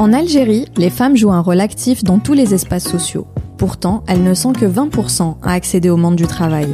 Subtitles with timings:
[0.00, 3.26] En Algérie, les femmes jouent un rôle actif dans tous les espaces sociaux.
[3.58, 6.68] Pourtant, elles ne sont que 20% à accéder au monde du travail.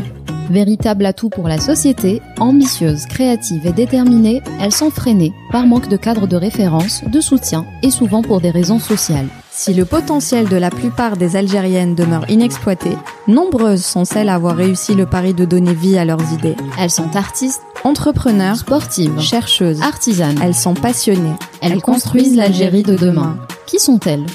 [0.49, 5.97] Véritable atout pour la société, ambitieuses, créatives et déterminées, elles sont freinées par manque de
[5.97, 9.27] cadre de référence, de soutien et souvent pour des raisons sociales.
[9.51, 12.91] Si le potentiel de la plupart des Algériennes demeure inexploité,
[13.27, 16.55] nombreuses sont celles à avoir réussi le pari de donner vie à leurs idées.
[16.79, 20.41] Elles sont artistes, Entrepreneurs, sportives, chercheuses, artisanes.
[20.43, 21.37] elles sont passionnées.
[21.63, 23.39] Elles construisent l'Algérie de demain.
[23.65, 24.27] Qui sont-elles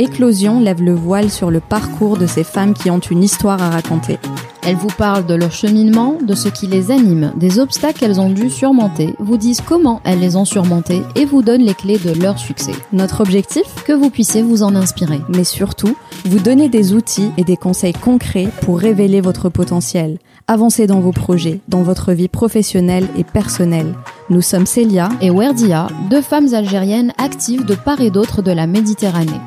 [0.00, 3.70] Éclosion lève le voile sur le parcours de ces femmes qui ont une histoire à
[3.70, 4.18] raconter.
[4.66, 8.30] Elles vous parlent de leur cheminement, de ce qui les anime, des obstacles qu'elles ont
[8.30, 12.20] dû surmonter, vous disent comment elles les ont surmontés et vous donnent les clés de
[12.20, 12.72] leur succès.
[12.92, 15.20] Notre objectif Que vous puissiez vous en inspirer.
[15.28, 20.86] mais surtout, vous donner des outils et des conseils concrets pour révéler votre potentiel, avancer
[20.86, 23.94] dans vos projets, dans votre vie professionnelle et personnelle.
[24.30, 25.10] Nous sommes Célia.
[25.20, 29.40] Et Werdia, deux femmes algériennes actives de part et d'autre de la Méditerranée.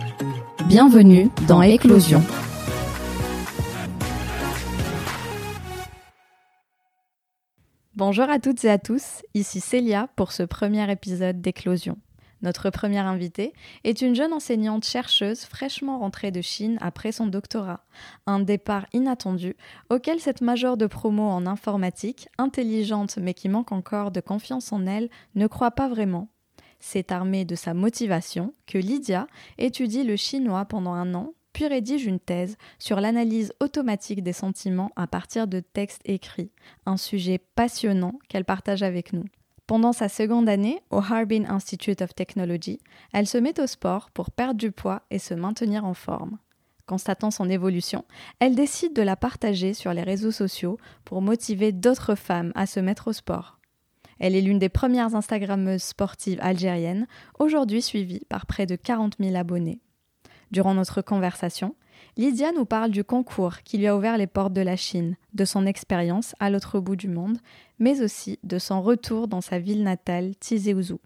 [0.68, 2.22] Bienvenue dans Éclosion.
[7.96, 11.98] Bonjour à toutes et à tous, ici Célia pour ce premier épisode d'Éclosion.
[12.42, 13.54] Notre première invitée
[13.84, 17.86] est une jeune enseignante chercheuse fraîchement rentrée de Chine après son doctorat.
[18.26, 19.56] Un départ inattendu
[19.90, 24.88] auquel cette majeure de promo en informatique, intelligente mais qui manque encore de confiance en
[24.88, 26.30] elle, ne croit pas vraiment.
[26.80, 29.28] C'est armée de sa motivation que Lydia
[29.60, 34.92] étudie le chinois pendant un an, puis rédige une thèse sur l'analyse automatique des sentiments
[34.96, 36.52] à partir de textes écrits,
[36.88, 39.26] un sujet passionnant qu'elle partage avec nous.
[39.72, 42.82] Pendant sa seconde année au Harbin Institute of Technology,
[43.14, 46.40] elle se met au sport pour perdre du poids et se maintenir en forme.
[46.88, 48.04] Constatant son évolution,
[48.42, 52.82] elle décide de la partager sur les réseaux sociaux pour motiver d'autres femmes à se
[52.82, 53.60] mettre au sport.
[54.20, 57.08] Elle est l'une des premières Instagrammeuses sportives algériennes,
[57.40, 59.80] aujourd'hui suivie par près de 40 000 abonnés.
[60.52, 61.76] Durant notre conversation,
[62.22, 65.44] Lydia nous parle du concours qui lui a ouvert les portes de la Chine, de
[65.44, 67.40] son expérience à l'autre bout du monde,
[67.80, 71.00] mais aussi de son retour dans sa ville natale, Tizi Ouzou.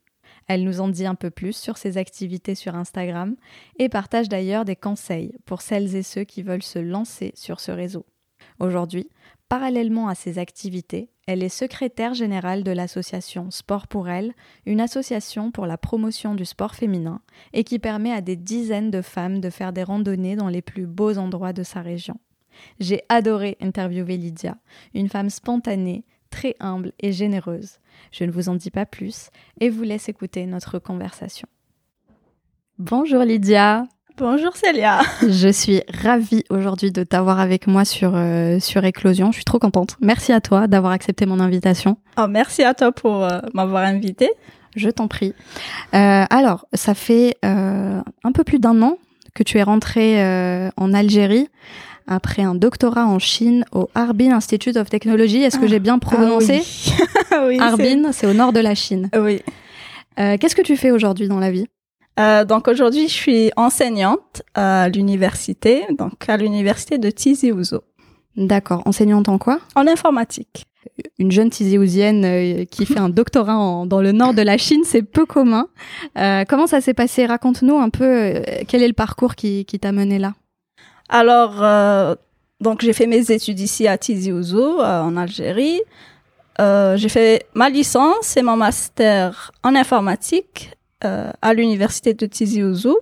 [0.48, 3.38] Elle nous en dit un peu plus sur ses activités sur Instagram
[3.80, 7.72] et partage d'ailleurs des conseils pour celles et ceux qui veulent se lancer sur ce
[7.72, 8.06] réseau.
[8.60, 9.08] Aujourd'hui,
[9.48, 14.34] parallèlement à ses activités, elle est secrétaire générale de l'association Sport pour elle,
[14.66, 17.22] une association pour la promotion du sport féminin
[17.54, 20.86] et qui permet à des dizaines de femmes de faire des randonnées dans les plus
[20.86, 22.18] beaux endroits de sa région.
[22.80, 24.58] J'ai adoré interviewer Lydia,
[24.94, 27.80] une femme spontanée, très humble et généreuse.
[28.12, 31.48] Je ne vous en dis pas plus et vous laisse écouter notre conversation.
[32.78, 35.02] Bonjour Lydia, Bonjour Célia.
[35.28, 39.32] je suis ravie aujourd'hui de t'avoir avec moi sur, euh, sur Éclosion.
[39.32, 39.98] Je suis trop contente.
[40.00, 41.98] Merci à toi d'avoir accepté mon invitation.
[42.18, 44.32] Oh, merci à toi pour euh, m'avoir invité.
[44.78, 45.34] Je t'en prie.
[45.94, 48.98] Euh, alors, ça fait euh, un peu plus d'un an
[49.34, 51.50] que tu es rentrée euh, en Algérie
[52.08, 55.42] après un doctorat en Chine au Harbin Institute of Technology.
[55.42, 56.62] Est-ce que j'ai bien prononcé?
[57.32, 59.10] Ah oui, Harbin, c'est au nord de la Chine.
[59.18, 59.42] Oui.
[60.20, 61.68] Euh, Qu'est-ce que tu fais aujourd'hui dans la vie?
[62.20, 67.80] Euh, donc aujourd'hui, je suis enseignante à l'université, donc à l'université de Tizi Ouzou,
[68.38, 68.82] D'accord.
[68.86, 69.60] Enseignante en quoi?
[69.76, 70.66] En informatique.
[71.20, 74.82] Une jeune tiséousienne euh, qui fait un doctorat en- dans le nord de la Chine,
[74.86, 75.68] c'est peu commun.
[76.18, 77.26] Euh, comment ça s'est passé?
[77.26, 80.34] Raconte-nous un peu euh, quel est le parcours qui, qui t'a mené là?
[81.10, 82.16] Alors, euh,
[82.62, 85.82] donc j'ai fait mes études ici à Tizi Ouzou, euh, en Algérie.
[86.62, 90.72] Euh, j'ai fait ma licence et mon master en informatique
[91.06, 92.98] euh, à l'université de Tizi Ouzou.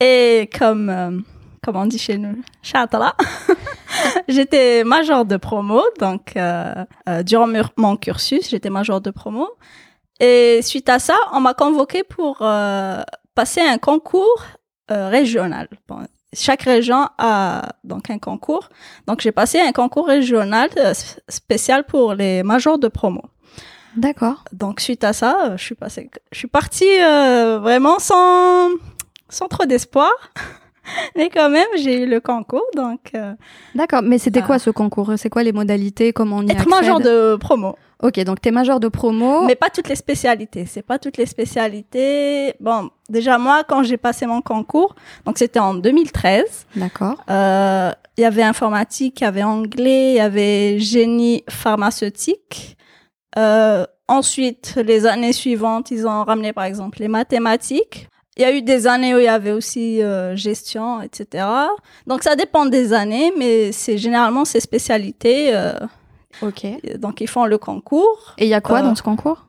[0.00, 1.18] Et comme, euh,
[1.62, 3.14] comme on dit chez nous, chatala,
[4.28, 5.82] j'étais major de promo.
[5.98, 6.84] Donc, euh,
[7.24, 9.48] durant mon- cursus, j'étais major de promo.
[10.20, 12.38] Et suite à ça, on m'a convoqué pour
[13.34, 14.42] passer un concours
[14.88, 15.68] régional.
[16.34, 18.68] Chaque région a donc un concours.
[19.06, 20.68] Donc, j'ai passé un concours régional
[21.28, 23.22] spécial pour les majors de promo.
[23.96, 24.44] D'accord.
[24.52, 28.68] Donc, suite à ça, euh, je suis passée, je suis partie euh, vraiment sans,
[29.28, 30.10] sans trop d'espoir.
[31.16, 32.64] Mais quand même, j'ai eu le concours.
[32.74, 33.34] Donc, euh,
[33.74, 35.12] D'accord, mais c'était quoi ce concours?
[35.18, 36.14] C'est quoi les modalités?
[36.14, 36.70] Comment on y être accède?
[36.70, 37.76] major de promo.
[38.02, 39.44] Ok, donc t'es major de promo.
[39.44, 40.64] Mais pas toutes les spécialités.
[40.64, 42.54] C'est pas toutes les spécialités.
[42.58, 44.94] Bon, déjà, moi, quand j'ai passé mon concours,
[45.26, 46.66] donc c'était en 2013.
[46.76, 47.16] D'accord.
[47.28, 52.77] Euh, Il y avait informatique, il y avait anglais, il y avait génie pharmaceutique.
[53.36, 58.08] Euh, ensuite, les années suivantes, ils ont ramené par exemple les mathématiques.
[58.36, 61.44] Il y a eu des années où il y avait aussi euh, gestion, etc.
[62.06, 65.50] Donc ça dépend des années, mais c'est généralement ces spécialités.
[65.54, 65.72] euh,
[66.40, 66.64] Ok.
[66.64, 68.34] Et donc ils font le concours.
[68.38, 69.47] il y a quoi dans ce concours?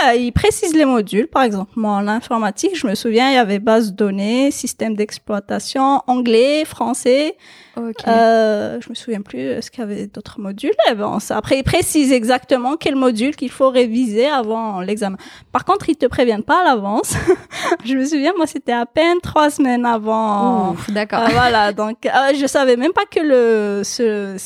[0.00, 1.26] Bah, ils précisent les modules.
[1.26, 4.94] Par exemple, moi, en informatique, je me souviens, il y avait base de données, système
[4.96, 7.36] d'exploitation, anglais, français.
[7.76, 8.06] Ok.
[8.06, 10.74] Euh, je me souviens plus, est-ce qu'il y avait d'autres modules?
[10.90, 15.16] Eh ben, ça, Après, ils précisent exactement quel module qu'il faut réviser avant l'examen.
[15.52, 17.14] Par contre, ils te préviennent pas à l'avance.
[17.84, 20.76] je me souviens, moi, c'était à peine trois semaines avant.
[20.88, 21.20] D'accord.
[21.20, 24.36] Euh, voilà, donc euh, je savais même pas que le ce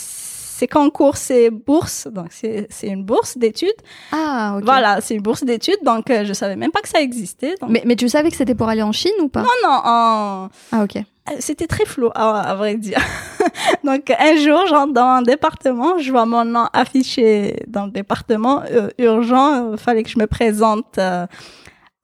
[0.59, 3.81] ces concours, c'est bourse, donc c'est une bourse d'études.
[4.13, 4.65] Ah, ok.
[4.65, 7.55] Voilà, c'est une bourse d'études, donc euh, je savais même pas que ça existait.
[7.61, 7.71] Donc...
[7.71, 9.43] Mais, mais tu savais que c'était pour aller en Chine ou pas?
[9.43, 10.97] Non, non, en- Ah, ok.
[10.97, 11.03] euh,
[11.39, 12.99] c'était très flou, à, à vrai dire.
[13.85, 18.63] donc un jour, j'entre dans un département, je vois mon nom affiché dans le département
[18.71, 21.27] euh, urgent, il fallait que je me présente euh,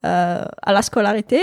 [0.05, 1.41] euh, à la scolarité.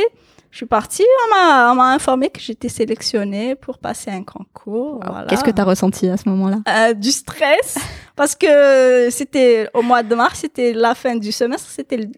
[0.52, 5.00] Je suis partie, on m'a on m'a informé que j'étais sélectionnée pour passer un concours.
[5.02, 5.26] voilà.
[5.26, 6.58] Qu'est-ce que tu as ressenti à ce moment-là?
[6.69, 7.78] Euh, du stress
[8.16, 12.08] parce que c'était au mois de mars, c'était la fin du semestre, c'était le,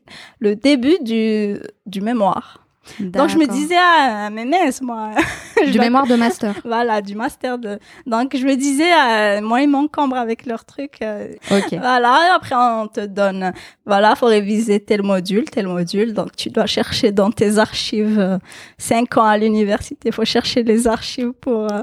[0.40, 2.63] le début du, du mémoire.
[3.00, 5.10] Donc je me disais ah mais mince moi
[5.64, 6.54] Du dois- mémoire de master.
[6.64, 11.00] voilà du master de donc je me disais ah, moi ils m'encombrent avec leurs trucs
[11.02, 11.28] euh,
[11.72, 13.52] voilà et après on te donne
[13.86, 18.38] voilà faut réviser tel module tel module donc tu dois chercher dans tes archives euh,
[18.78, 21.82] cinq ans à l'université faut chercher les archives pour euh,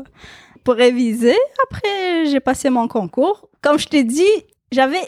[0.63, 1.35] pour réviser.
[1.63, 3.49] Après j'ai passé mon concours.
[3.63, 4.23] Comme je t'ai dit
[4.71, 5.01] j'avais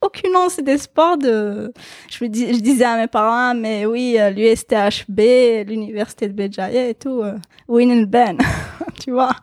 [0.00, 1.72] aucune once d'espoir de
[2.10, 7.22] je me disais à mes parents mais oui euh, l'USTHB l'université de Béjaïa et tout
[7.22, 7.34] euh,
[7.68, 8.36] win and ban
[9.00, 9.34] tu vois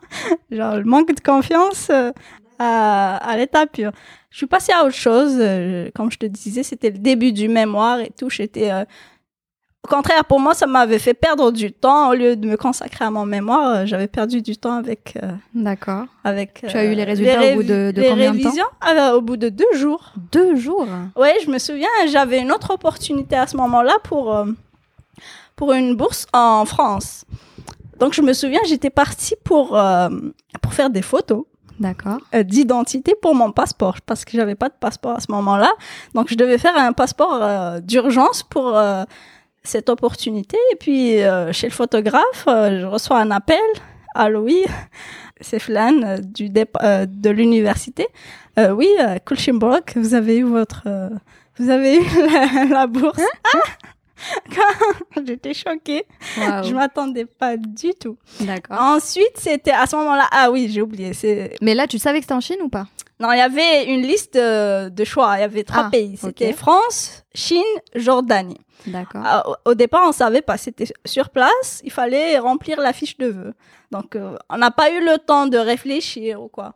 [0.50, 2.12] genre le manque de confiance euh,
[2.58, 3.92] à, à l'état pur
[4.30, 5.40] je suis passée à autre chose.
[5.94, 8.28] comme je te disais, c'était le début du mémoire et tout.
[8.28, 8.68] J'étais,
[9.84, 12.08] au contraire, pour moi, ça m'avait fait perdre du temps.
[12.10, 15.30] Au lieu de me consacrer à mon mémoire, euh, j'avais perdu du temps avec, euh,
[15.54, 16.04] D'accord.
[16.24, 16.64] avec.
[16.68, 18.50] Tu as eu les euh, résultats au bout de- de les combien de temps
[18.80, 20.12] Ah, au bout de deux jours.
[20.32, 20.86] Deux jours?
[21.16, 24.34] Ouais, je me souviens, j'avais une autre opportunité à ce moment-là pour,
[25.56, 27.24] pour une bourse en France.
[28.00, 30.08] Donc, je me souviens, j'étais partie pour, euh,
[30.62, 31.44] pour faire des photos
[31.78, 32.18] D'accord.
[32.34, 35.70] euh, d'identité pour mon passeport parce que j'avais pas de passeport à ce moment-là.
[36.14, 38.76] Donc je devais faire un passeport euh, d'urgence pour
[39.64, 40.56] cette opportunité.
[40.72, 43.58] Et puis euh, chez le photographe, euh, je reçois un appel.
[44.14, 44.62] Allô, oui,
[45.40, 46.48] c'est Flan euh, du
[46.82, 48.06] euh, de l'université.
[48.58, 51.08] Euh, oui, euh, Kulchimbrock, vous avez eu votre, euh,
[51.58, 52.02] vous avez eu
[52.32, 53.20] la, la bourse.
[53.52, 53.58] Ah
[54.54, 56.04] Quand- J'étais choquée.
[56.36, 58.16] Je m'attendais pas du tout.
[58.40, 58.78] D'accord.
[58.80, 60.26] Ensuite, c'était à ce moment-là.
[60.30, 61.10] Ah oui, j'ai oublié.
[61.60, 62.86] Mais là, tu savais que c'était en Chine ou pas?
[63.20, 65.36] Non, il y avait une liste de, de choix.
[65.36, 66.16] Il y avait trois Ah, pays.
[66.16, 66.52] C'était.
[66.52, 67.62] France, Chine,
[67.94, 68.58] Jordanie.
[68.86, 69.22] D'accord.
[69.24, 70.56] Ah, au- départ, on savait pas.
[70.56, 71.80] C'était sur place.
[71.84, 73.54] Il fallait remplir la fiche de vœux.
[73.92, 76.74] Donc, euh, on n'a pas eu le temps de réfléchir ou quoi.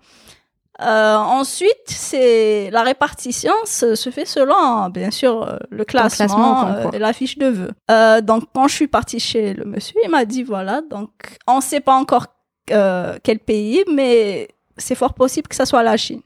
[0.80, 6.66] Euh, ensuite, c'est la répartition se, se fait selon, bien sûr, euh, le classement, classement
[6.68, 7.70] euh, et la fiche de vœux.
[7.90, 10.80] Euh, donc, quand je suis partie chez le monsieur, il m'a dit voilà.
[10.82, 11.10] Donc,
[11.48, 12.28] on ne sait pas encore
[12.70, 14.46] euh, quel pays, mais
[14.76, 16.22] c'est fort possible que ça soit la Chine.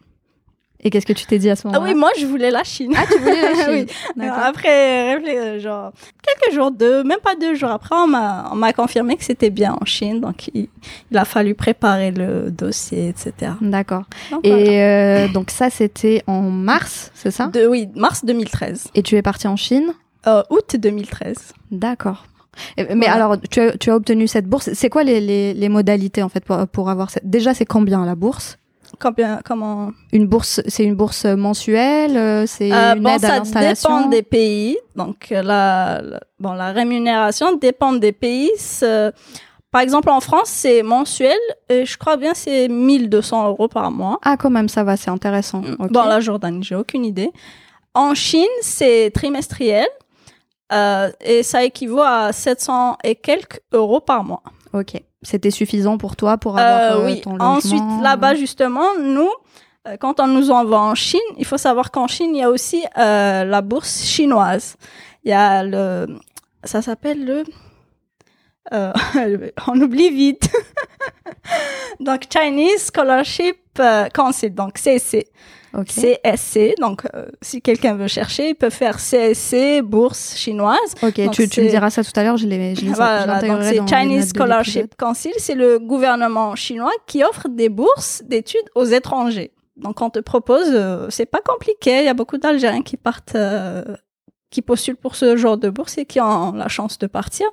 [0.84, 2.64] Et qu'est-ce que tu t'es dit à ce Ah moment-là oui, moi, je voulais la
[2.64, 2.92] Chine.
[2.96, 3.86] Ah, tu voulais la Chine
[4.16, 4.26] Oui.
[4.28, 5.92] Après, euh, genre,
[6.22, 9.50] quelques jours, deux, même pas deux jours après, on m'a, on m'a confirmé que c'était
[9.50, 10.20] bien en Chine.
[10.20, 10.68] Donc, il,
[11.10, 13.52] il a fallu préparer le dossier, etc.
[13.60, 14.02] D'accord.
[14.32, 14.58] Donc, voilà.
[14.60, 17.46] Et euh, donc ça, c'était en mars, c'est ça?
[17.46, 18.88] De, oui, mars 2013.
[18.96, 19.92] Et tu es parti en Chine?
[20.26, 21.36] Euh, août 2013.
[21.70, 22.26] D'accord.
[22.76, 23.12] Mais Voilà.
[23.14, 24.70] alors, tu as, tu as obtenu cette bourse.
[24.74, 27.28] C'est quoi les, les, les modalités en fait pour, pour avoir cette...
[27.30, 28.58] Déjà, c'est combien la bourse?
[29.44, 29.90] Comment?
[30.12, 34.06] Une bourse, c'est une bourse mensuelle, euh, c'est Euh, une bon, aide à ça dépend
[34.08, 34.78] des pays.
[34.96, 38.50] Donc, euh, la, la- bon, la rémunération dépend des pays.
[39.70, 41.38] Par exemple, en France, c'est mensuel.
[41.70, 44.18] Et je crois bien c'est 1200 euros par mois.
[44.22, 45.62] Ah, quand même, ça va, c'est intéressant.
[45.78, 45.90] Ok.
[45.90, 47.30] Bon, la Jordanie, j'ai aucune idée.
[47.94, 49.86] En Chine, c'est trimestriel.
[50.72, 54.42] euh, et ça équivaut à 700 et quelques euros par mois.
[54.72, 55.02] Ok.
[55.22, 57.20] C'était suffisant pour toi pour avoir Euh, euh, oui.
[57.20, 57.52] ton logement.
[57.52, 59.30] Ensuite, là-bas, justement, nous,
[59.86, 62.50] euh, quand on nous envoie en Chine, il faut savoir qu'en Chine, il y a
[62.50, 64.76] aussi euh, la bourse chinoise.
[65.24, 66.06] Il y a le...
[66.64, 67.44] Ça s'appelle le...
[68.72, 68.92] euh,
[69.68, 70.50] on oublie vite.
[72.00, 73.58] donc, Chinese Scholarship
[74.14, 75.26] Council, donc CSC.
[75.72, 76.74] CSC.
[76.80, 80.78] Donc, euh, si quelqu'un veut chercher, il peut faire CSC, bourse chinoise.
[81.02, 82.36] Ok, Donc, tu, tu me diras ça tout à l'heure.
[82.36, 82.74] Je l'ai.
[82.94, 84.94] Voilà, c'est Chinese Scholarship.
[84.96, 89.52] Council, c'est le gouvernement chinois qui offre des bourses d'études aux étrangers.
[89.76, 93.34] Donc on te propose, euh, c'est pas compliqué, il y a beaucoup d'Algériens qui partent,
[93.34, 93.82] euh,
[94.50, 97.46] qui postulent pour ce genre de bourse et qui ont la chance de partir.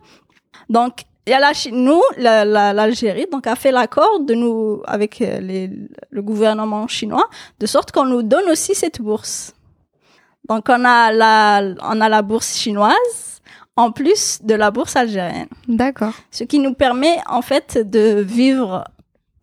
[0.69, 4.33] Donc il y a la Chine, nous, la- la- l'Algérie, donc a fait l'accord de
[4.33, 5.69] nous avec euh, les,
[6.09, 7.27] le gouvernement chinois,
[7.59, 9.53] de sorte qu'on nous donne aussi cette bourse.
[10.49, 13.41] Donc on a la, on a la bourse chinoise
[13.75, 15.47] en plus de la bourse algérienne.
[15.67, 16.13] D'accord.
[16.31, 18.83] Ce qui nous permet en fait de vivre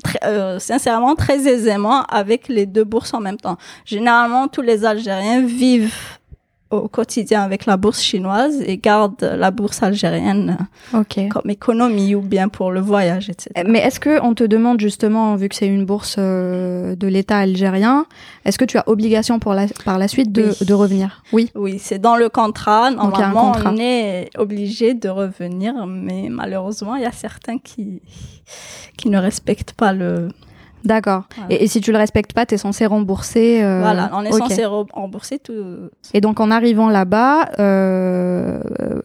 [0.03, 3.57] très- euh, sincèrement très aisément avec les deux bourses en même temps.
[3.85, 5.95] Généralement, tous les Algériens vivent
[6.71, 10.59] au quotidien avec la bourse chinoise et gardent la bourse algérienne
[10.95, 11.21] Ok.
[11.31, 13.51] comme économie ou bien pour le voyage, etc.
[13.69, 17.39] Mais est-ce que on te demande justement, vu que c'est une bourse euh, de l'État
[17.39, 18.07] algérien,
[18.45, 20.67] est-ce que tu as obligation pour la, par la suite de, Oui.
[20.67, 21.23] de revenir?
[21.33, 21.51] Oui.
[21.55, 22.91] Oui, c'est dans le contrat.
[22.91, 23.73] Normalement, contrat.
[23.73, 28.03] on est obligé de revenir, mais malheureusement, il y a certains qui
[28.97, 30.29] qui ne respectent pas le.
[30.87, 31.25] D'accord.
[31.37, 31.53] Voilà.
[31.55, 33.63] Et, et si tu le respectes pas, tu es censé rembourser.
[33.63, 35.91] euh, Voilà, on est censé re- rembourser tout.
[36.15, 39.01] Et donc en arrivant là-bas, euh, euh,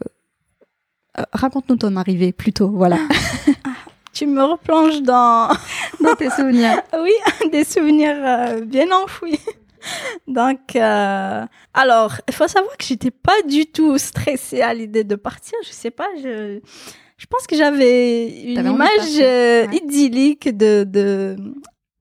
[1.34, 2.98] raconte-nous ton arrivée plutôt, voilà,
[4.14, 5.48] Tu me replonges dans
[6.04, 6.82] dans tes souvenirs.
[7.02, 7.14] oui
[7.52, 9.40] des souvenirs euh, bien enfouis.
[10.28, 15.16] Donc, euh, alors, il faut savoir que j'étais pas du tout stressée à l'idée de
[15.16, 15.58] partir.
[15.66, 16.60] Je sais pas, je,
[17.18, 19.78] je pense que j'avais une image euh, ouais.
[19.78, 21.36] idyllique de, de,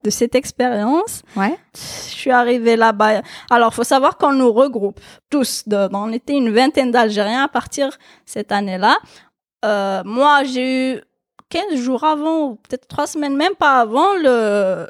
[0.02, 1.22] de cette expérience.
[1.36, 1.56] Ouais.
[1.74, 3.22] Je suis arrivée là-bas.
[3.50, 5.64] Alors, faut savoir qu'on nous regroupe tous.
[5.66, 7.90] De, on était une vingtaine d'Algériens à partir
[8.24, 8.98] cette année-là.
[9.64, 11.00] Euh, moi, j'ai eu
[11.50, 14.86] 15 jours avant, ou peut-être trois semaines même pas avant, le,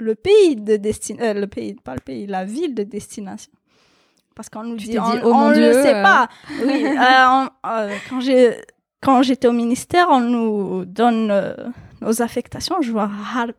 [0.00, 3.52] le pays de destination, le pays, pas le pays, la ville de destination.
[4.34, 6.02] Parce qu'on nous dit, t'es on, dit, oh on mon le Dieu, sait euh.
[6.02, 6.28] pas.
[6.64, 8.56] Oui, euh, on- euh, quand j'ai,
[9.02, 11.30] quand j'étais au ministère, on nous donne
[12.00, 12.76] nos affectations.
[12.80, 13.10] Je vois,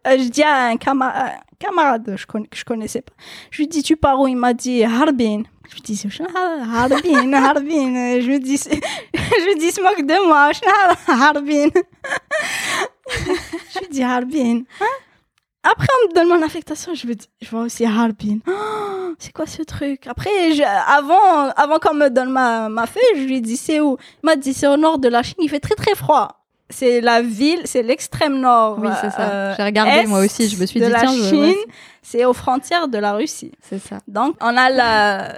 [0.07, 3.13] euh, je dis à un, cama- un camarade je conna- que je connaissais pas.
[3.51, 4.27] Je lui dis, tu pars où?
[4.27, 5.43] Il m'a dit, Harbin.
[5.69, 8.19] Je lui dis, "Shna Har- Harbin, Harbin.
[8.19, 8.57] Je lui dis,
[9.13, 10.51] je lui dis, se moque de moi.
[10.53, 11.69] Shna Harbin.
[13.73, 14.61] je lui dis, Harbin.
[14.81, 14.85] Hein?
[15.63, 16.93] Après, on me donne mon affectation.
[16.95, 18.39] Je, me dis, je vois aussi Harbin.
[19.11, 20.07] Oh, c'est quoi ce truc?
[20.07, 23.97] Après, je, avant, avant qu'on me donne ma, ma feuille, je lui dis, c'est où?
[24.23, 25.35] Il m'a dit, c'est au nord de la Chine.
[25.39, 26.40] Il fait très, très froid.
[26.71, 28.79] C'est la ville, c'est l'extrême nord.
[28.79, 29.29] Oui, c'est ça.
[29.31, 31.55] euh, J'ai regardé moi aussi, je me suis de dit la tiens, Chine,
[32.01, 33.51] c'est aux frontières de la Russie.
[33.61, 33.99] c'est ça.
[34.07, 35.37] Donc, on a la,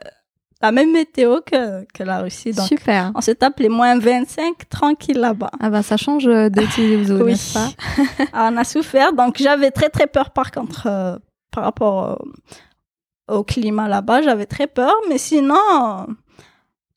[0.61, 2.51] la même météo que, que la Russie.
[2.53, 3.11] Donc, Super.
[3.15, 5.51] on se tape les moins 25 tranquille là-bas.
[5.59, 7.31] Ah bah ça change de Tizi Oui.
[7.31, 7.67] n'est-ce pas
[8.33, 9.11] Ah, on a souffert.
[9.13, 11.17] Donc, j'avais très, très peur par contre, euh,
[11.51, 14.21] par rapport euh, au climat là-bas.
[14.21, 16.05] J'avais très peur, mais sinon, euh,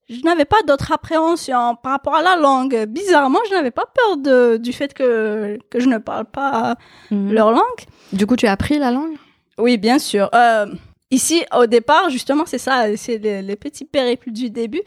[0.09, 2.85] je n'avais pas d'autre appréhension par rapport à la langue.
[2.89, 6.77] Bizarrement, je n'avais pas peur de, du fait que, que je ne parle pas
[7.11, 7.33] Mhm.
[7.33, 7.83] leur langue.
[8.13, 9.17] Du coup, tu as appris la langue?
[9.59, 10.29] Oui, bien sûr.
[10.35, 10.67] Euh,
[11.11, 14.83] ici, au départ, justement, c'est ça, c'est les, les petits périples du début.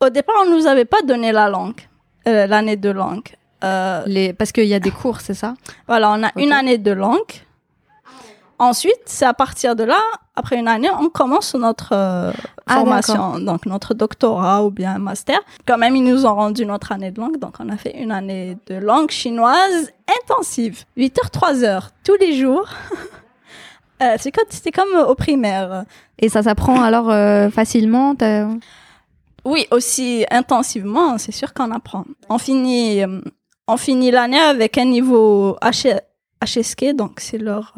[0.00, 1.80] Au départ, on nous avait pas donné la langue,
[2.28, 3.28] euh, l'année de langue.
[3.64, 4.32] Euh, Les...
[4.32, 5.54] Parce qu'il y a des cours, c'est ça?
[5.88, 7.32] voilà, on a une année de langue.
[8.58, 9.98] Ensuite, c'est à partir de là,
[10.34, 12.32] après une année, on commence notre euh,
[12.66, 15.38] Ah, formation, donc notre doctorat ou bien un master.
[15.66, 18.10] Quand même, ils nous ont rendu notre année de langue, donc on a fait une
[18.12, 19.90] année de langue chinoise
[20.22, 22.68] intensive, 8 heures, 3 heures, tous les jours.
[24.02, 25.84] Euh, c'est comme, c'était comme au primaire.
[26.18, 28.14] Et ça s'apprend alors euh, facilement
[29.46, 32.04] Oui, aussi intensivement, c'est sûr qu'on apprend.
[32.28, 33.22] On finit, euh,
[33.66, 35.98] on finit l'année avec un niveau H-
[36.44, 37.72] HSK, donc c'est leur,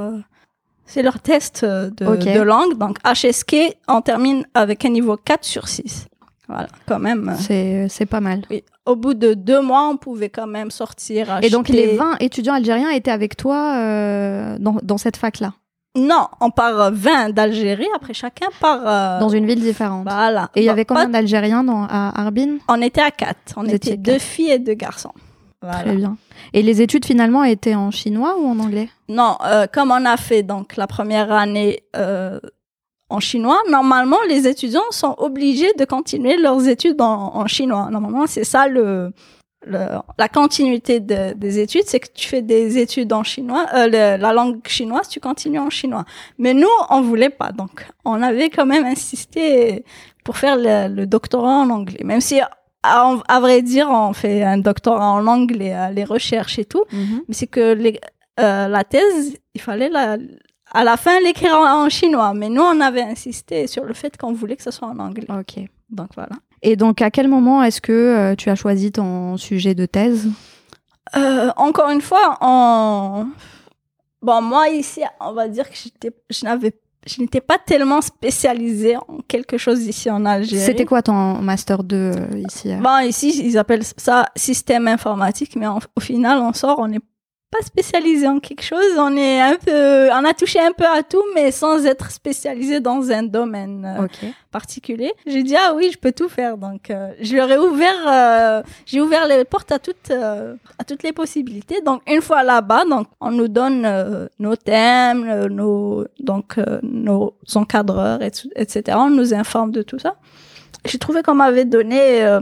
[0.89, 2.77] c'est leur test euh, de, langue.
[2.79, 3.55] Donc HSK,
[3.87, 6.07] on termine avec un niveau 4 sur 6.
[6.49, 7.37] Voilà, quand même.
[7.51, 8.43] euh, C'est pas mal.
[8.51, 8.65] Oui.
[8.87, 11.39] Au bout de deux mois, on pouvait quand même sortir.
[11.43, 15.53] Et donc acheter- les 20 étudiants algériens étaient avec toi euh, dans, dans cette fac-là,
[15.95, 18.81] Non, on part euh, 20 d'Algérie, après chacun part...
[18.87, 20.05] euh, dans une ville différente.
[20.09, 20.49] Voilà.
[20.55, 22.57] Et il y Bon, avait combien d'Algériens dans, à Harbin?
[22.67, 23.37] On était à 4.
[23.59, 25.13] On Vous était deux filles et deux garçons.
[25.63, 25.83] Voilà.
[25.83, 26.17] Très bien.
[26.53, 28.89] Et les études finalement étaient en chinois ou en anglais?
[29.09, 32.39] Non, euh, comme on a fait donc la première année euh,
[33.11, 37.89] en chinois, normalement les étudiants sont obligés de continuer leurs études en, en chinois.
[37.91, 39.13] Normalement, c'est ça le,
[39.67, 43.87] le- la continuité de- des études, c'est que tu fais des études en chinois, euh,
[43.87, 46.05] le- la langue chinoise, tu continues en chinois.
[46.39, 49.85] Mais nous, on voulait pas, donc on avait quand même insisté
[50.23, 52.41] pour faire le, le doctorat en anglais, même si
[52.89, 56.85] à, à vrai dire, on fait un doctorat en euh, les recherches et tout.
[57.29, 58.01] Mais c'est que les,
[58.41, 60.17] euh, la thèse, il fallait la,
[60.73, 62.33] à la fin l'écrire en, en chinois.
[62.35, 65.27] Mais nous, on avait insisté sur le fait qu'on voulait que ce soit en anglais.
[65.29, 65.65] Ok.
[65.91, 66.37] Donc voilà.
[66.63, 70.29] Et donc à quel moment est-ce que euh, tu as choisi ton sujet de thèse?
[71.17, 73.29] Euh, encore une fois, on...
[74.21, 75.77] bon, moi ici, on va dire que
[76.29, 76.75] je n'avais,
[77.07, 80.63] je n'étais pas tellement spécialisée en quelque chose ici en Algérie.
[80.65, 82.13] C'était quoi ton master 2 euh,
[82.49, 82.77] ici euh?
[82.77, 87.01] Bon, ici, ils appellent ça système informatique, mais en- au final, on sort, on est
[87.51, 88.93] pas spécialisé en quelque chose.
[88.99, 92.81] On est un peu, on a touché un peu à tout, mais sans être spécialisé
[92.81, 94.03] dans un domaine euh,
[94.51, 95.13] particulier.
[95.27, 96.59] J'ai dit ah oui, je peux tout faire.
[96.59, 100.85] Donc euh, je leur ai ouvert, euh, j'ai ouvert les portes à toutes, euh, à
[100.85, 101.81] toutes les possibilités.
[101.81, 106.81] Donc une fois là-bas, donc on nous donne euh, nos thèmes, euh, nos donc euh,
[106.83, 108.97] nos encadreurs, et- etc.
[109.01, 110.17] On nous informe de tout ça.
[110.85, 112.41] J'ai trouvé qu'on m'avait donné euh,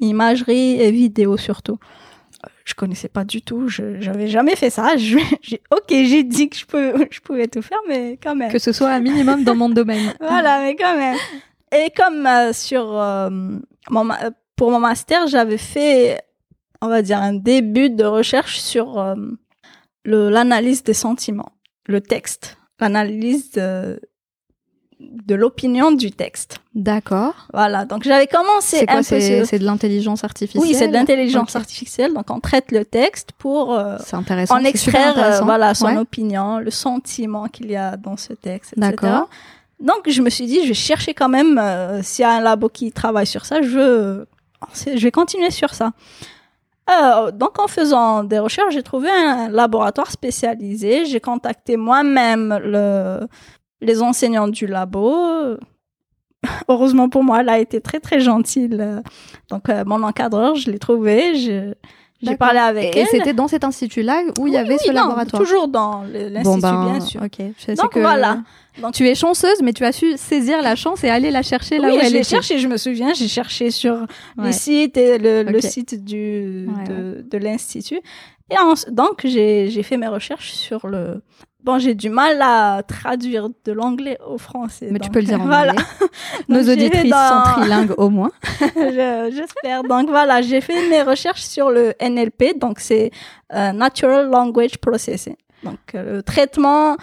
[0.00, 1.78] imagerie et vidéo surtout.
[2.64, 4.96] Je connaissais pas du tout, je j'avais jamais fait ça.
[4.96, 8.50] Je- j'ai ok, j'ai dit que je peux, je pouvais tout faire, mais quand même.
[8.50, 10.12] Que ce soit un minimum dans mon domaine.
[10.20, 11.18] Voilà, mais quand même.
[11.76, 13.28] Et comme euh, sur euh,
[13.90, 16.20] mon ma- euh, pour mon master, j'avais fait,
[16.80, 19.14] on va dire, un début de recherche sur euh,
[20.04, 21.52] le l'analyse des sentiments,
[21.86, 24.00] le texte, l'analyse de,
[25.26, 26.58] de l'opinion du texte.
[26.74, 27.34] D'accord.
[27.52, 32.12] Voilà, donc j'avais commencé C'est quoi C'est de l'intelligence artificielle Oui, c'est de l'intelligence artificielle.
[32.14, 34.56] Donc on traite le texte pour euh, C'est intéressant.
[34.56, 35.96] en extraire euh, voilà son Ouais.
[35.98, 38.90] opinion, le sentiment qu'il y a dans ce texte, etc.
[38.90, 39.28] D'accord.
[39.80, 42.40] Donc je me suis dit, je vais chercher quand même euh, s'il y a un
[42.40, 44.24] labo qui travaille sur ça, je
[44.86, 45.92] je vais continuer sur ça.
[46.90, 51.06] Euh, donc en faisant des recherches, j'ai trouvé un laboratoire spécialisé.
[51.06, 53.20] J'ai contacté moi-même le,
[53.84, 55.14] les enseignants du labo.
[56.68, 58.68] Heureusement pour moi, elle a été très très gentille.
[59.50, 61.34] Donc euh, mon encadreur, je l'ai trouvé.
[61.36, 63.08] J'ai parlé avec Et, et elle.
[63.08, 65.42] c'était dans cet institut-là où il y Oui, avait oui, ce non, laboratoire.
[65.42, 67.22] Toujours dans l'institut, Bon ben, bien sûr.
[67.22, 67.36] ok.
[67.58, 68.38] Je sais Donc que voilà.
[68.80, 71.78] Donc- tu es chanceuse, mais tu as su saisir la chance et aller la chercher
[71.78, 72.24] là oui, où elle était.
[72.24, 73.94] cherché, je me souviens, j'ai cherché sur
[74.38, 74.46] Ouais.
[74.46, 78.00] les sites et le, site du, Ouais, de, de l'institut.
[78.50, 81.22] Et en- donc, j'ai fait mes recherches sur le...
[81.64, 84.88] Bon, j'ai du mal à traduire de l'anglais au français.
[84.90, 85.72] Mais tu peux le dire en voilà.
[85.72, 85.84] anglais.
[86.48, 88.30] Nos auditrices dans- sont trilingues au moins.
[88.60, 89.82] Je- J'espère.
[89.82, 93.10] Donc voilà, j'ai fait mes recherches sur le NLP, donc c'est
[93.54, 95.36] euh, Natural Language Processing.
[95.62, 96.96] Donc euh, le traitement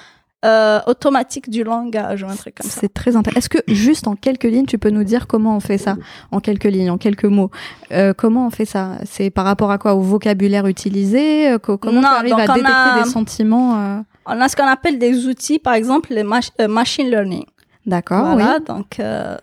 [0.46, 2.80] euh, automatique du langage ou un truc comme ça.
[2.82, 3.38] C'est très intéressant.
[3.40, 5.98] Est-ce que juste en quelques lignes, tu peux nous dire comment on fait ça?
[6.32, 7.50] En quelques lignes, en quelques mots.
[8.18, 8.98] Comment on fait ça?
[9.06, 9.96] C'est par rapport à quoi?
[9.96, 11.56] Au vocabulaire utilisé?
[11.64, 14.68] Co- Comment Non, arrives donc à on détecter a- des sentiments On a ce qu'on
[14.68, 17.46] appelle des outils, par exemple mach- euh, machine learning.
[17.86, 18.64] D'accord, voilà, oui.
[18.66, 19.36] donc euh,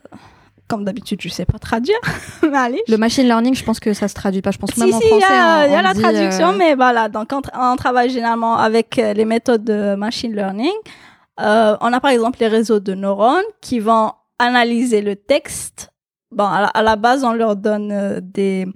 [0.69, 1.97] comme d'habitude, je sais pas traduire.
[2.43, 2.83] mais allez.
[2.88, 4.51] Le machine learning, je pense que ça se traduit pas.
[4.53, 5.35] Je pense Si, même en si, il y français.
[5.37, 7.09] a, on- il y a la traduction, euh, mais voilà.
[7.09, 10.71] Donc, on, tra- on travaille généralement avec euh, les méthodes de machine learning.
[11.41, 15.91] Euh, on a par exemple les réseaux de neurones qui vont analyser le texte.
[16.31, 18.67] Bon, à la, à la base, on leur donne des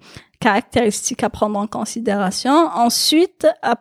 [0.41, 2.53] caractéristiques à prendre en considération.
[2.75, 3.77] Ensuite, à,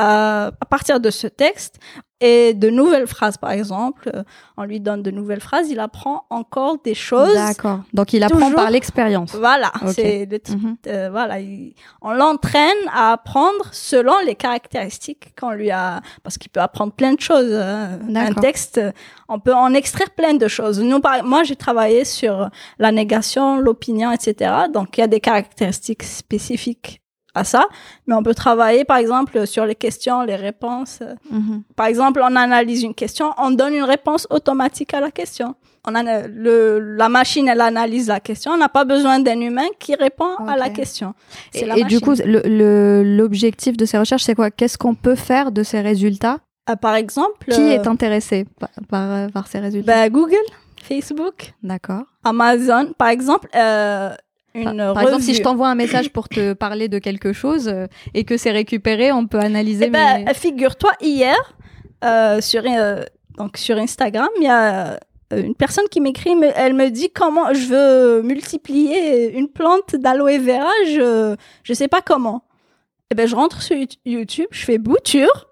[0.00, 1.76] à, à partir de ce texte
[2.22, 4.22] et de nouvelles phrases, par exemple, euh,
[4.58, 7.32] on lui donne de nouvelles phrases, il apprend encore des choses.
[7.34, 7.80] D'accord.
[7.94, 9.34] Donc il apprend Toujours- par l'expérience.
[9.34, 10.76] Voilà, c'est le Mhm.
[10.86, 16.50] euh, voilà, il- on l'entraîne à apprendre selon les caractéristiques qu'on lui a, parce qu'il
[16.50, 17.54] peut apprendre plein de choses.
[17.54, 17.98] hein.
[18.14, 18.92] Un texte, euh,
[19.28, 20.78] on peut en extraire plein de choses.
[20.80, 24.34] Nous, par- moi, j'ai travaillé sur la négation, l'opinion, etc.
[24.74, 27.00] Donc, il y a des caractéristiques spécifiques
[27.40, 27.64] à ça,
[28.06, 30.98] mais on peut travailler, par exemple, sur les questions, les réponses.
[31.30, 31.62] Mhm.
[31.80, 35.54] Par exemple, on analyse une question, on donne une réponse automatique à la question.
[35.88, 36.02] On a
[36.44, 38.52] le, la machine, elle analyse la question.
[38.52, 41.14] On n'a pas besoin d'un humain qui répond à la question.
[41.54, 44.50] Et, C'est la et du coup, le- le- l'objectif de ces recherches, c'est quoi?
[44.50, 46.38] Qu'est-ce qu'on peut faire de ces résultats?
[46.68, 49.90] Euh, par exemple, Qui euh, est intéressé par, par, euh, par ces résultats?
[50.06, 50.36] Ben, Google,
[50.82, 52.02] Facebook, D'accord.
[52.24, 54.10] Amazon, par exemple, euh,
[54.54, 57.86] une Par, exemple, si je t'envoie un message pour te parler de quelque chose euh,
[58.14, 59.84] et que c'est récupéré, on peut analyser.
[59.86, 61.36] Eh ben, mes- figure-toi, hier,
[62.04, 63.02] euh, sur, euh,
[63.38, 64.98] donc sur Instagram, il y a
[65.32, 70.70] une personne qui m'écrit, elle me dit comment je veux multiplier une plante d'aloe vera,
[70.88, 72.42] je je sais pas comment.
[73.12, 75.46] Eh ben, je rentre sur Yout- YouTube, je fais bouture.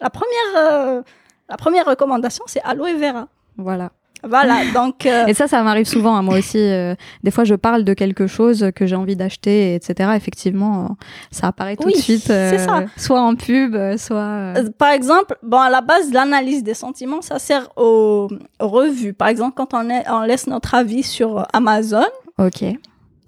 [0.00, 1.02] La première, euh,
[1.48, 3.28] la première recommandation, c'est aloe vera.
[3.58, 3.92] Voilà.
[4.28, 6.16] Voilà, donc euh, Et ça, ça m'arrive souvent.
[6.16, 9.74] à moi aussi, euh, des fois, je parle de quelque chose que j'ai envie d'acheter,
[9.74, 10.10] etc.
[10.16, 10.88] Effectivement, euh,
[11.30, 12.84] ça apparaît tout Oui, de suite, c'est ça.
[12.96, 14.16] soit en pub, euh, soit.
[14.16, 18.28] euh, Euh, Par exemple, bon, à la base, l'analyse des sentiments, ça sert aux,
[18.60, 19.12] aux revues.
[19.14, 22.04] Par exemple, quand on, est, on laisse notre avis sur Amazon,
[22.38, 22.62] Ok.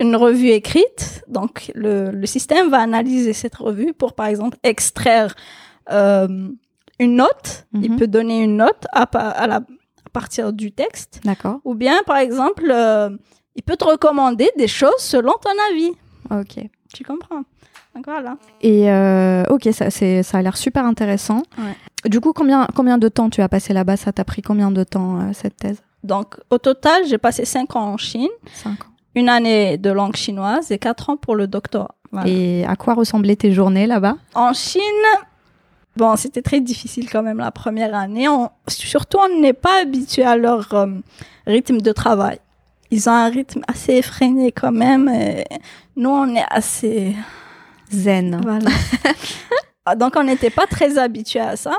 [0.00, 5.34] une revue écrite, donc le, le système va analyser cette revue pour, par exemple, extraire
[5.92, 6.48] euh,
[6.98, 7.66] une note.
[7.74, 7.98] Il Mhm.
[7.98, 9.60] peut donner une note à, à, la,
[10.20, 11.20] partir du texte.
[11.24, 11.58] D'accord.
[11.64, 13.10] Ou bien, par exemple, euh,
[13.54, 15.92] il peut te recommander des choses selon ton avis.
[16.30, 16.54] Ok.
[16.94, 17.42] Tu comprends
[17.94, 18.36] Donc voilà.
[18.62, 21.42] Et euh, ok, ça, c'est, ça a l'air super intéressant.
[21.58, 21.76] Ouais.
[22.08, 23.96] Du coup, combien, combien de temps tu as passé là-bas?
[23.98, 25.82] Ça t'a pris combien de temps euh, cette thèse?
[26.02, 28.34] Donc, au total, j'ai passé cinq ans en Chine.
[28.54, 28.92] Cinq ans.
[29.14, 31.94] une année de langue chinoise et quatre ans pour le doctorat.
[32.12, 32.28] Voilà.
[32.30, 34.16] Et à quoi ressemblaient tes journées là-bas?
[34.34, 34.80] En Chine,
[35.96, 38.28] bon, c'était très difficile quand même la première année.
[38.28, 40.86] On- surtout, on n'est pas habitué à leur euh,
[41.46, 42.38] rythme de travail.
[42.90, 45.08] Ils ont un rythme assez effréné quand même.
[45.08, 45.44] et
[45.96, 47.16] nous, on est assez...
[47.90, 48.40] Zen.
[48.42, 48.70] Voilà.
[49.96, 51.76] Donc, on n'était pas très habitué à ça.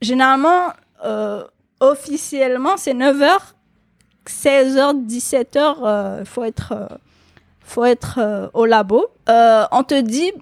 [0.00, 0.68] Généralement,
[1.04, 1.44] euh,
[1.80, 3.38] officiellement, c'est 9h,
[4.26, 6.86] 16h, 17h, il faut être, euh,
[7.60, 9.06] faut être euh, au labo.
[9.28, 10.32] Euh, on te dit,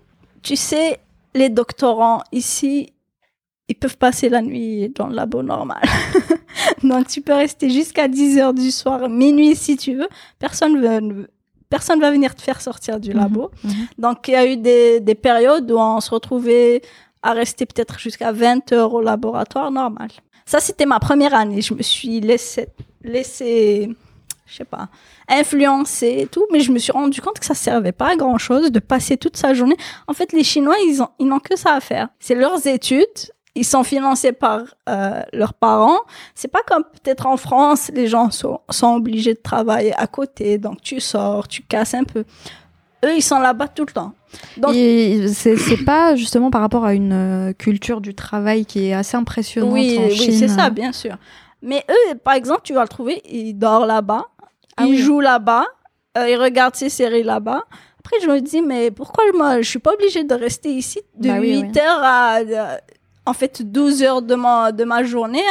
[0.43, 1.01] tu sais,
[1.35, 2.93] les doctorants ici,
[3.69, 5.83] ils peuvent passer la nuit dans le labo normal.
[6.83, 10.09] Donc, tu peux rester jusqu'à 10h du soir, minuit si tu veux.
[10.39, 11.27] Personne
[11.71, 13.17] personne va venir te faire sortir du Mhm.
[13.17, 13.51] labo.
[13.63, 13.73] Mhm.
[13.99, 16.81] Donc, il y a eu des, des périodes où on se retrouvait
[17.23, 20.09] à rester peut-être jusqu'à 20 heures au laboratoire normal.
[20.47, 21.61] Ça, c'était ma première année.
[21.61, 22.69] Je me suis laissé,
[23.03, 23.91] laissé,
[24.47, 24.89] je sais pas,
[25.29, 28.39] influencer et tout, mais je me suis rendu compte que ça servait pas à grand
[28.39, 29.77] chose de passer toute sa journée.
[30.07, 32.09] En fait, les Chinois, ils ont, ils n'ont que ça à faire.
[32.19, 33.05] C'est leurs études.
[33.59, 35.99] Ils sont financés par euh, leurs parents.
[36.35, 40.59] C'est pas comme peut-être en France, les gens sont, sont obligés de travailler à côté.
[40.59, 42.25] Donc, tu sors, tu casses un peu.
[43.05, 44.13] Eux, ils sont là-bas tout le temps.
[44.57, 49.17] Donc- c'est pas justement par rapport à une euh, culture du travail qui est assez
[49.17, 50.33] impressionnante Oui, en oui, Chine.
[50.33, 51.17] c'est ça, bien sûr.
[51.63, 54.25] Mais eux, par exemple, tu vas le trouver, il dort là-bas,
[54.77, 54.99] Ah il oui.
[54.99, 55.65] joue là-bas,
[56.17, 57.63] euh, il regarde ses séries là-bas.
[58.01, 61.29] Après, je me dis, mais pourquoi moi, je suis pas obligée de rester ici de
[61.29, 61.81] Bah oui, 8 oui.
[61.81, 62.39] heures à,
[63.29, 65.45] en fait, 12 heures de ma, de ma journée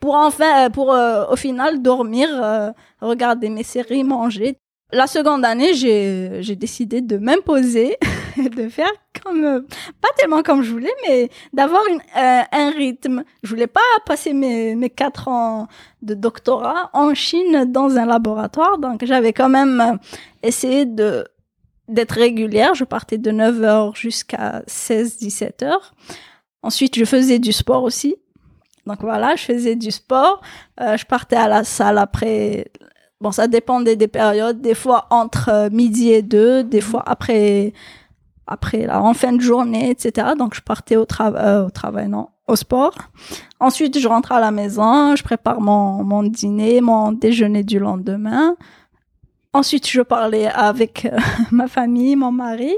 [0.00, 4.58] pour enfin, pour euh, au final dormir, euh, regarder mes séries, manger.
[4.92, 7.96] La seconde année, j'ai j'ai décidé de m'imposer,
[8.36, 8.92] de faire
[9.24, 9.60] comme, euh,
[10.00, 11.82] pas tellement comme je voulais, mais d'avoir
[12.14, 13.24] un rythme.
[13.42, 15.66] Je voulais pas passer mes, mes quatre ans
[16.02, 19.98] de doctorat en Chine dans un laboratoire, donc j'avais quand même
[20.42, 21.24] essayé de
[21.88, 22.74] d'être régulière.
[22.74, 25.94] Je partais de 9h jusqu'à 16-17 heures.
[26.66, 28.16] Ensuite, je faisais du sport aussi.
[28.86, 30.40] Donc voilà, je faisais du sport.
[30.80, 32.66] Euh, je partais à la salle après.
[33.20, 34.60] Bon, ça dépendait des périodes.
[34.60, 37.72] Des fois entre euh, midi et deux, des fois après,
[38.46, 40.28] après là, en fin de journée, etc.
[40.38, 42.94] Donc je partais au, trava- euh, au travail, non, au sport.
[43.60, 48.56] Ensuite, je rentre à la maison, je prépare mon, mon dîner, mon déjeuner du lendemain.
[49.52, 51.18] Ensuite, je parlais avec euh,
[51.50, 52.74] ma famille, mon mari.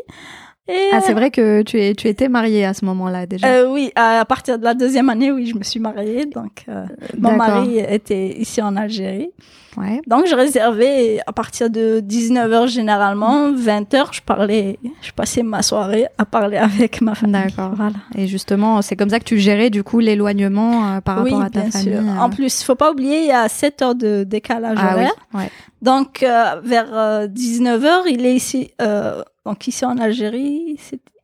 [0.68, 3.46] Et, Ah, c'est vrai que tu, es, tu étais mariée à ce moment-là déjà.
[3.46, 6.26] euh, oui, à partir de la deuxième année, oui, je me suis mariée.
[6.26, 6.84] Donc, euh,
[7.18, 7.36] mon D'accord.
[7.56, 9.30] mari était ici en Algérie.
[9.78, 10.00] Ouais.
[10.06, 16.06] Donc, je réservais à partir de 19h généralement, 20h, je parlais, je passais ma soirée
[16.18, 17.32] à parler avec ma famille.
[17.40, 17.72] D'accord.
[17.76, 17.92] Voilà.
[18.16, 21.46] Et justement, c'est comme ça que tu gérais du coup l'éloignement euh, par oui, rapport
[21.46, 21.92] à ta bien famille.
[21.94, 22.00] sûr.
[22.02, 22.18] euh.
[22.20, 24.92] En plus, faut pas oublier, il y a 7 heures de décalage ah oui.
[24.94, 25.14] horaire.
[25.32, 25.50] Ouais.
[25.80, 30.76] Donc, euh, vers 19h, il est ici, euh, donc ici en Algérie,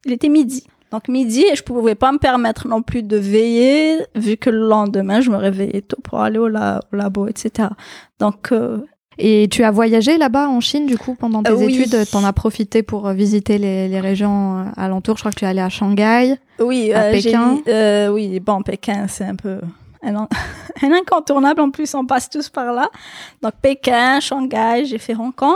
[0.06, 0.66] il était midi.
[0.90, 4.66] Donc, midi, et je pouvais pas me permettre non plus de veiller, vu que le
[4.68, 7.68] lendemain, je me réveillais tôt pour aller au, la- au labo, etc.
[8.20, 8.78] Donc, euh,
[9.18, 11.80] Et tu as voyagé là-bas en Chine du coup pendant tes Euh, oui.
[11.80, 11.96] études?
[12.10, 15.16] T'en as profité pour euh, visiter les, les régions euh, alentours?
[15.16, 16.34] Je crois que tu es allé à Shanghai.
[16.60, 17.58] oui, À euh, Pékin
[18.12, 19.58] oui, bon, Pékin, c'est un peu
[20.06, 20.28] un,
[20.82, 21.60] un incontournable.
[21.60, 22.88] En plus, on passe tous par là.
[23.42, 25.54] Donc, Pékin, Shanghai, j'ai fait Hong Kong.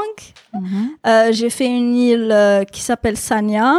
[1.07, 3.79] Euh, j'ai fait une île euh, qui s'appelle Sanya.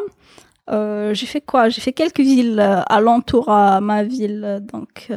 [0.70, 1.70] Euh, j'ai fait quoi?
[1.70, 5.10] J'ai fait quelques villes alentours à ma ville, donc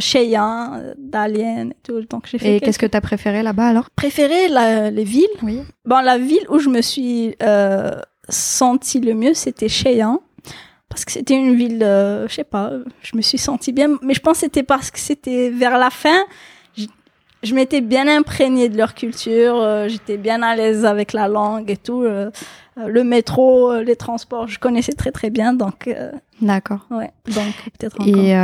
[0.00, 2.00] Cheyenne, Dalian et tout.
[2.10, 2.46] Donc j'ai fait.
[2.46, 3.90] Et quelques- qu'est-ce que tu as préféré là-bas alors?
[3.94, 5.26] Préféré la- les villes?
[5.42, 5.60] Oui.
[5.84, 7.36] Bon, la ville où je me suis
[8.28, 10.18] sentie le mieux, c'était Cheyenne.
[10.96, 13.98] Parce que c'était une ville, euh, je sais pas, je me suis sentie bien.
[14.00, 16.20] Mais je pense que c'était parce que c'était vers la fin.
[16.74, 16.86] Je,
[17.42, 19.56] je m'étais bien imprégnée de leur culture.
[19.60, 22.02] euh, J'étais bien à l'aise avec la langue et tout.
[22.02, 22.30] euh,
[22.78, 25.52] euh, le métro, les transports, je connaissais très très bien.
[25.52, 25.94] Donc,
[26.40, 26.86] D'accord.
[26.90, 27.10] ouais.
[27.26, 28.16] Donc, peut-être encore.
[28.24, 28.34] Et,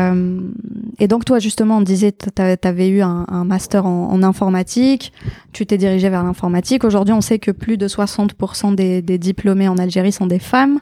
[1.02, 2.28] et donc toi justement, on disait tu
[2.68, 5.12] avais eu un, un master en, en informatique,
[5.52, 6.84] tu t'es dirigé vers l'informatique.
[6.84, 10.78] Aujourd'hui, on sait que plus de 60% des, des diplômés en Algérie sont des femmes.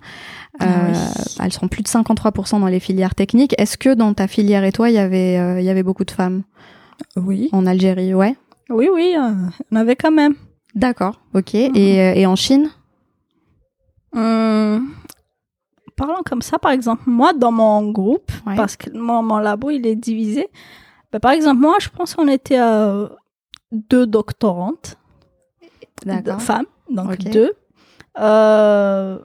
[0.59, 1.35] Ah Euh, oui.
[1.43, 3.55] Elles sont plus de 53% dans les filières techniques.
[3.59, 6.05] Est-ce que dans ta filière et toi, il y avait, euh, il y avait beaucoup
[6.05, 6.43] de femmes?
[7.17, 7.49] Oui.
[7.53, 8.37] en Algérie Ouais.
[8.69, 9.33] Oui, oui, euh,
[9.73, 10.35] on avait quand même.
[10.75, 11.55] D'accord, ok.
[11.55, 11.77] Mhm.
[11.77, 12.69] Et, euh, et en Chine?
[14.15, 14.91] Hum,
[16.07, 18.57] parlant comme ça, par exemple, moi, dans mon groupe, Ouais.
[18.57, 20.49] parce que mon, mon labo, il est divisé,
[21.13, 23.09] ben, par exemple, moi, je pense qu'on était à
[23.73, 24.97] deux doctorantes,
[26.05, 26.41] de D'accord.
[26.41, 27.53] femmes, donc deux.
[28.19, 29.19] Euh,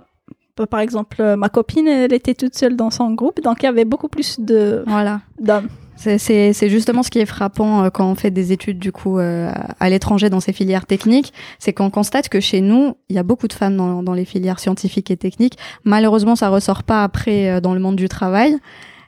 [0.58, 3.70] ben, par exemple, ma copine, elle était toute seule dans son groupe, donc il y
[3.70, 5.22] avait beaucoup plus de Voilà.
[5.40, 5.70] d'hommes.
[5.98, 9.52] C'est- justement ce qui est frappant euh, quand on fait des études du coup euh,
[9.80, 13.24] à l'étranger dans ces filières techniques, c'est qu'on constate que chez nous, il y a
[13.24, 15.58] beaucoup de femmes dans, dans les filières scientifiques et techniques.
[15.84, 18.58] Malheureusement, ça ressort pas après euh, dans le monde du travail.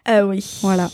[0.09, 0.59] Euh, oui.
[0.61, 0.89] Voilà.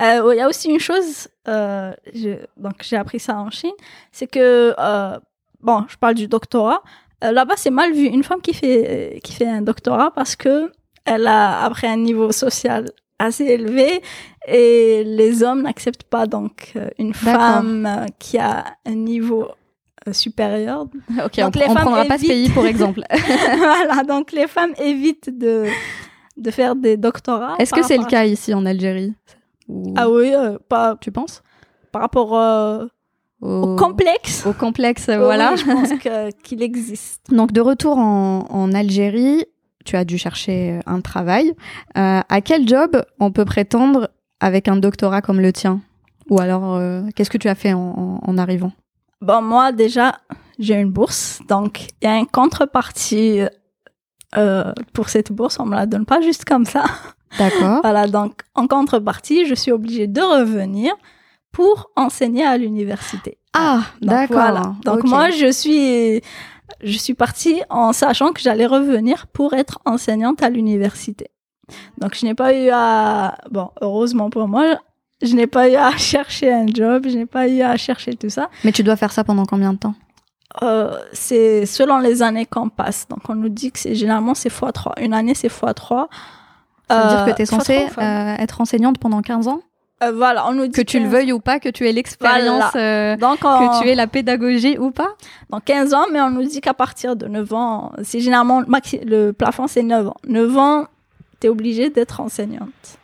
[0.00, 3.70] Euh, Il y a aussi une chose, euh, je- donc j'ai appris ça en Chine,
[4.10, 5.18] c'est que, euh,
[5.60, 6.82] bon, je parle du doctorat.
[7.22, 10.72] Euh, Là-bas, c'est mal vu une femme qui fait qui fait un doctorat parce que
[11.04, 12.86] elle a après un niveau social
[13.20, 14.02] assez élevé
[14.46, 19.48] et les hommes n'acceptent pas donc euh, une femme euh, qui a un niveau
[20.08, 20.86] euh, supérieur.
[21.24, 23.02] Ok, Donc on, les on femmes prendra pas ce évitent- pays pour exemple.
[23.56, 25.64] voilà, donc les femmes évitent de
[26.36, 27.54] de faire des doctorats.
[27.60, 29.14] Est-ce que c'est le à- cas ici en Algérie?
[29.68, 31.42] Ou- Ah oui, euh, pas Tu penses?
[31.92, 32.86] par rapport euh,
[33.40, 34.44] au complexe.
[34.46, 35.54] au complexe, voilà.
[35.54, 35.90] je pense
[36.42, 37.30] qu'il existe.
[37.30, 39.44] Donc de retour en, en Algérie,
[39.84, 41.52] tu as dû chercher un travail.
[41.96, 44.08] Euh, à quel job on peut prétendre
[44.44, 45.80] avec un doctorat comme le tien
[46.28, 48.72] Ou alors, euh, qu'est-ce que tu as fait en, arrivant
[49.22, 50.18] Bon, moi, déjà,
[50.58, 51.40] j'ai une bourse.
[51.48, 53.40] Donc, il y a une contrepartie
[54.36, 55.58] euh, pour cette bourse.
[55.60, 56.84] On me la donne pas juste comme ça.
[57.38, 57.80] D'accord.
[57.82, 60.92] Voilà, donc, en contrepartie, je suis obligée de revenir
[61.50, 63.38] pour enseigner à l'université.
[63.54, 64.36] Ah, d'accord.
[64.36, 64.74] voilà.
[64.84, 66.20] Donc, moi, je suis,
[66.82, 71.28] je suis partie en sachant que j'allais revenir pour être enseignante à l'université.
[71.98, 74.78] Donc, je n'ai pas eu à, bon, heureusement pour moi,
[75.22, 78.28] je n'ai pas eu à chercher un job, je n'ai pas eu à chercher tout
[78.30, 78.48] ça.
[78.64, 79.94] Mais tu dois faire ça pendant combien de temps?
[80.62, 83.08] Euh, c'est selon les années qu'on passe.
[83.08, 85.00] Donc, on nous dit que c'est généralement c'est x3.
[85.02, 86.06] Une année, c'est x3.
[86.88, 89.60] Ça veut Euh, dire que tu es censée euh, être enseignante pendant 15 ans?
[90.02, 92.72] Euh, voilà, on nous dit Que tu le veuilles ou pas, que tu aies l'expérience,
[92.76, 95.14] euh, Donc, que tu aies la pédagogie ou pas?
[95.50, 99.30] Dans 15 ans, mais on nous dit qu'à partir de 9 ans, c'est généralement le
[99.32, 100.14] plafond, c'est 9 ans.
[100.28, 100.84] 9 ans,
[101.40, 102.98] tu es obligé d'être enseignante.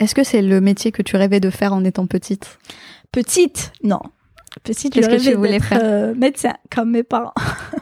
[0.00, 2.58] Est-ce que c'est le métier que tu rêvais de faire en étant petite?
[3.12, 4.00] Petite, non.
[4.64, 5.80] Petite, Qu'est-ce je que tu rêvais voulais d'être, faire?
[5.82, 7.32] euh, médecin, comme mes parents.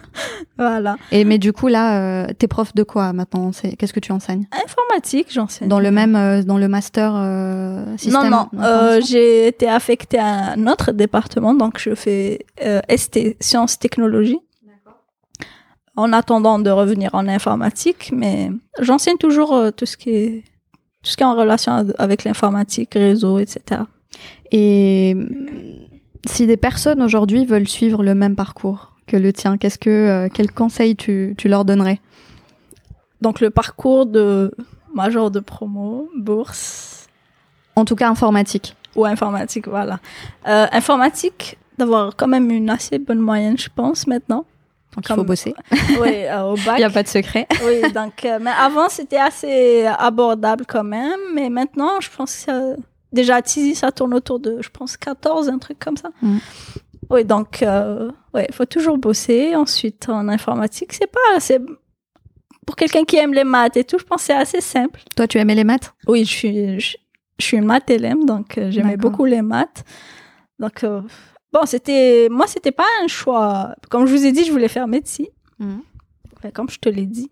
[0.58, 0.96] voilà.
[1.10, 3.50] Et mais du coup là, euh, t'es prof de quoi maintenant?
[3.52, 4.46] C'est qu'est-ce que tu enseignes?
[4.52, 5.66] Informatique, j'enseigne.
[5.68, 8.48] Dans le même, euh, dans le master euh, Non, système non.
[8.52, 12.46] D'information j'ai été affectée à un autre département, donc je fais
[12.94, 14.38] ST, sciences technologies.
[16.00, 20.44] En attendant de revenir en informatique, mais j'enseigne toujours euh, tout ce qui est
[21.02, 23.82] tout ce qui est en relation avec l'informatique, réseau, etc.
[24.50, 25.28] Et hum,
[26.26, 30.28] si des personnes aujourd'hui veulent suivre le même parcours que le tien, qu'est-ce que, euh,
[30.32, 32.00] quel conseil tu, tu leur donnerais?
[33.20, 34.52] Donc le parcours de
[34.94, 37.08] major de promo, bourse
[37.76, 38.74] En tout cas informatique.
[38.96, 40.00] ou informatique, voilà.
[40.48, 44.44] Euh, informatique, d'avoir quand même une assez bonne moyenne, je pense, maintenant.
[44.94, 45.54] Donc il faut bosser.
[46.00, 46.74] Oui, euh, au bac.
[46.76, 47.46] Il n'y a pas de secret.
[47.64, 51.18] Oui, donc, euh, mais avant, c'était assez abordable quand même.
[51.34, 52.76] Mais maintenant, je pense que ça-
[53.12, 56.10] déjà à Tizi, ça tourne autour de, je pense, 14, un truc comme ça.
[56.22, 56.38] Mm.
[57.10, 59.54] Oui, donc, euh, ouais, il faut toujours bosser.
[59.56, 61.60] Ensuite, en informatique, c'est pas, c'est,
[62.66, 65.00] pour quelqu'un qui aime les maths et tout, je pense que c'est assez simple.
[65.16, 65.92] Toi, tu aimais les maths?
[66.06, 66.96] Oui, je suis, je,
[67.38, 69.82] je suis une maths LM, donc euh, j'aimais beaucoup les maths.
[70.60, 71.00] Donc, euh,
[71.52, 73.74] bon, c'était, moi, c'était pas un choix.
[73.90, 75.26] Comme je vous ai dit, je voulais faire médecine.
[75.58, 75.82] Mhm.
[76.38, 77.30] Enfin, comme je te l'ai dit.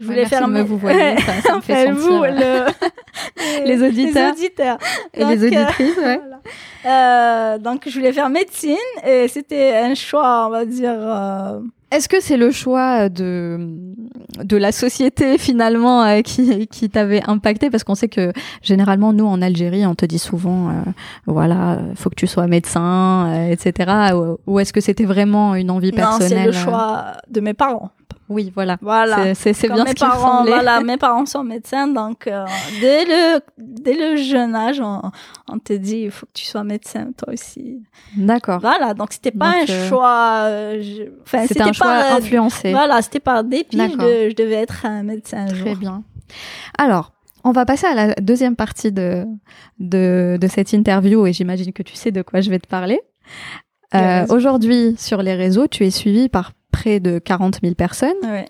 [0.00, 2.22] Je Ouais, voulais merci faire me vous voyez, ça, ça me fait Enfin, sentir, vous,
[2.24, 4.32] le- Les auditeurs.
[4.34, 4.78] Les auditeurs.
[5.14, 6.20] Et Donc, les euh, auditrices, ouais.
[6.20, 6.40] voilà.
[7.54, 10.94] Euh, donc, je voulais faire médecine et c'était un choix, on va dire.
[10.96, 13.58] euh, Est-ce que c'est le choix de,
[14.42, 17.70] de la société finalement euh, qui, qui t'avait impacté?
[17.70, 20.72] Parce qu'on sait que généralement, nous en Algérie, on te dit souvent, euh,
[21.26, 24.12] voilà, euh, faut que tu sois médecin, euh, etc.
[24.14, 27.40] Ou, ou est-ce que c'était vraiment une envie Non, personnelle c'est le euh, choix de
[27.40, 27.90] mes parents.
[28.28, 28.78] Oui, voilà.
[28.80, 29.34] Voilà.
[29.34, 32.44] C'est- bien mes ce me parents, voilà, mes parents sont médecins, donc euh,
[32.80, 35.02] dès le dès le jeune âge, on,
[35.48, 37.82] on te dit il faut que tu sois médecin toi aussi.
[38.16, 38.60] D'accord.
[38.60, 40.30] Voilà, donc c'était pas Donc, un euh, choix.
[40.44, 42.70] euh, je- Enfin, C'était un choix par, euh, influencé.
[42.70, 43.76] Voilà, c'était par dépit.
[43.78, 45.66] Je, je devais être un médecin un jour.
[45.66, 46.02] Très bien.
[46.78, 47.12] Alors,
[47.44, 49.26] on va passer à la deuxième partie de,
[49.78, 53.00] de, de cette interview et j'imagine que tu sais de quoi je vais te parler.
[53.94, 54.24] Euh.
[54.30, 58.46] Aujourd'hui, sur les réseaux, tu es suivi par près de 40 000 personnes Ouais.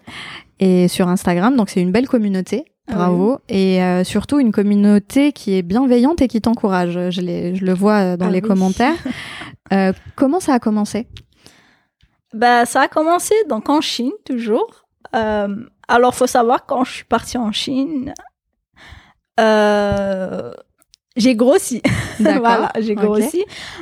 [0.60, 2.64] et sur Instagram, donc c'est une belle communauté.
[2.88, 3.38] Ah Bravo.
[3.48, 6.92] Et euh, surtout une communauté qui est bienveillante et qui t'encourage.
[7.10, 8.48] Je, je le vois euh, dans Ah les oui.
[8.48, 8.96] commentaires.
[9.72, 11.08] Euh, comment ça a commencé?
[12.34, 14.84] Ben, ça a commencé donc en Chine toujours.
[15.16, 15.48] Euh,
[15.88, 18.12] alors, faut savoir quand je suis partie en Chine,
[21.16, 21.80] j'ai grossi.
[22.20, 23.40] Voilà, j'ai grossi.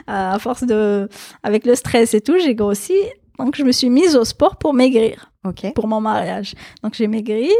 [0.08, 1.08] Euh, à force de,
[1.42, 2.94] avec le stress et tout, j'ai grossi.
[3.38, 5.72] Donc, je me suis mise au sport pour maigrir, Ok.
[5.74, 6.54] pour mon mariage.
[6.82, 7.50] Donc, j'ai maigri.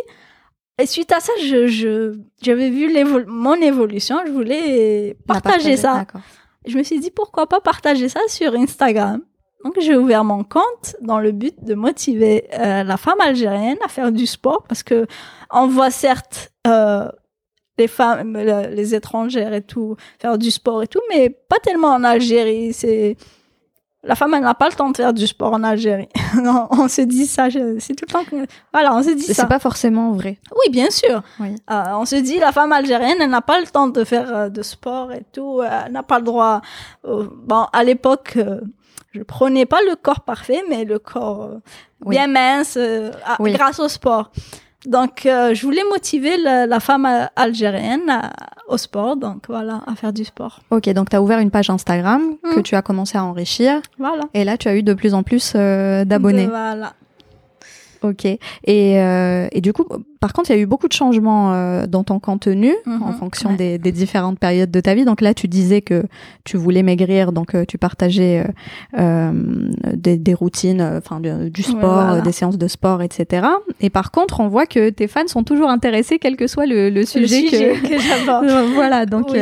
[0.81, 2.93] et suite à ça, je, je, j'avais vu
[3.27, 6.05] mon évolution, je voulais La partager ça.
[6.67, 9.21] Je me suis dit pourquoi pas partager ça sur Instagram.
[9.65, 13.89] Donc j'ai ouvert mon compte dans le but de motiver euh, la femme algérienne à
[13.89, 15.07] faire du sport parce que
[15.53, 17.09] on voit certes euh,
[17.79, 21.91] les femmes, le- les étrangères et tout faire du sport et tout, mais pas tellement
[21.95, 22.73] en Algérie.
[22.73, 23.17] C'est
[24.05, 26.09] la femme, elle n'a pas le temps de faire du sport en Algérie.
[26.43, 29.35] Non, on se dit ça, c'est tout le temps que voilà, on se dit ça.
[29.43, 30.39] C'est pas forcément vrai.
[30.53, 31.23] Oui, bien sûr.
[31.41, 31.55] Oui.
[31.71, 34.49] Euh, on se dit, la femme algérienne, elle n'a pas le temps de faire euh,
[34.49, 35.61] de sport et tout.
[35.61, 36.63] euh, Elle n'a pas le droit.
[37.05, 38.61] au- Bon, à l'époque, euh,
[39.13, 41.59] je prenais pas le corps parfait, mais le corps euh,
[42.05, 42.17] Oui.
[42.17, 43.11] bien mince euh,
[43.41, 43.53] Oui.
[43.53, 44.31] grâce au sport.
[44.87, 48.33] Donc, euh, je voulais motiver la, la femme euh, algérienne à-
[48.69, 49.17] au sport.
[49.17, 50.61] Donc, voilà, à faire du sport.
[50.71, 52.63] Ok, donc tu as ouvert une page Instagram que Mm.
[52.63, 53.81] tu as commencé à enrichir.
[53.99, 54.25] Voilà.
[54.35, 56.47] Et là, tu as eu de plus en plus euh, d'abonnés.
[56.47, 56.95] Voilà.
[58.03, 58.25] Ok.
[58.25, 59.85] Et, euh, et du coup,
[60.21, 63.13] par contre, il y a eu beaucoup de changements euh, dans ton contenu Mhm, en
[63.13, 63.57] fonction ouais.
[63.57, 65.05] des, des différentes périodes de ta vie.
[65.05, 66.05] Donc là, tu disais que
[66.45, 69.33] tu voulais maigrir, donc euh, tu partageais euh, euh,
[69.95, 72.21] des, des routines, enfin du, du sport, voilà.
[72.21, 73.47] des séances de sport, etc.
[73.81, 76.91] Et par contre, on voit que tes fans sont toujours intéressés, quel que soit le,
[76.91, 77.89] le sujet, le sujet que.
[77.89, 78.47] que, j'aborde.
[78.75, 79.07] voilà.
[79.07, 79.29] Donc.
[79.33, 79.39] Oui.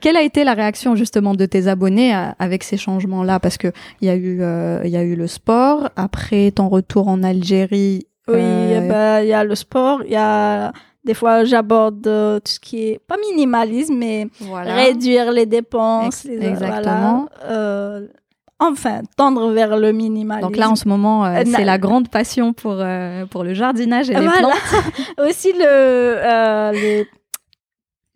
[0.00, 3.40] Quelle a été la réaction justement de tes abonnés à- avec ces changements-là?
[3.40, 3.68] Parce que
[4.00, 5.90] il y a eu, euh, il y a eu le sport.
[5.96, 10.12] Après ton retour en Algérie, Oui, Euh, eh ben, il y a le sport, il
[10.12, 10.72] y a
[11.04, 14.74] des fois j'aborde euh, tout ce qui est pas minimalisme mais voilà.
[14.76, 17.26] réduire les dépenses, Ex- les- exactement.
[17.42, 18.06] voilà, euh,
[18.58, 20.48] enfin tendre vers le minimalisme.
[20.48, 22.82] Donc là, en ce moment, euh, c'est la grande passion pour,
[23.30, 24.54] pour le jardinage et les plantes.
[25.28, 27.06] aussi le euh, les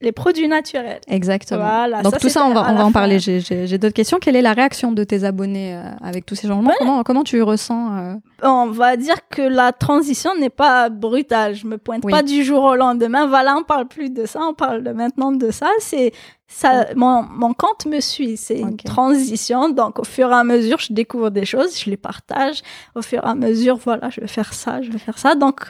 [0.00, 1.00] les produits naturels.
[1.08, 1.60] Exactement.
[1.60, 3.18] Voilà, Donc ça, tout ça, on va, on va en parler.
[3.18, 4.18] J'ai- d'autres questions.
[4.20, 6.72] Quelle est la réaction de tes abonnés euh, avec tous ces changements?
[6.78, 11.54] Comment, comment tu ressens euh, On va dire que la transition n'est pas brutale.
[11.56, 12.12] Je me pointe Oui.
[12.12, 13.26] pas du jour au lendemain.
[13.26, 15.68] Voilà, on parle plus de ça, on parle maintenant de ça.
[15.80, 16.12] C'est
[16.46, 18.36] ça, mon, mon compte me suit.
[18.36, 19.68] C'est une transition.
[19.68, 22.62] Donc, au fur et à mesure, je découvre des choses, je les partage.
[22.94, 25.34] Au fur et à mesure, voilà, je vais faire ça, je vais faire ça.
[25.34, 25.66] Donc,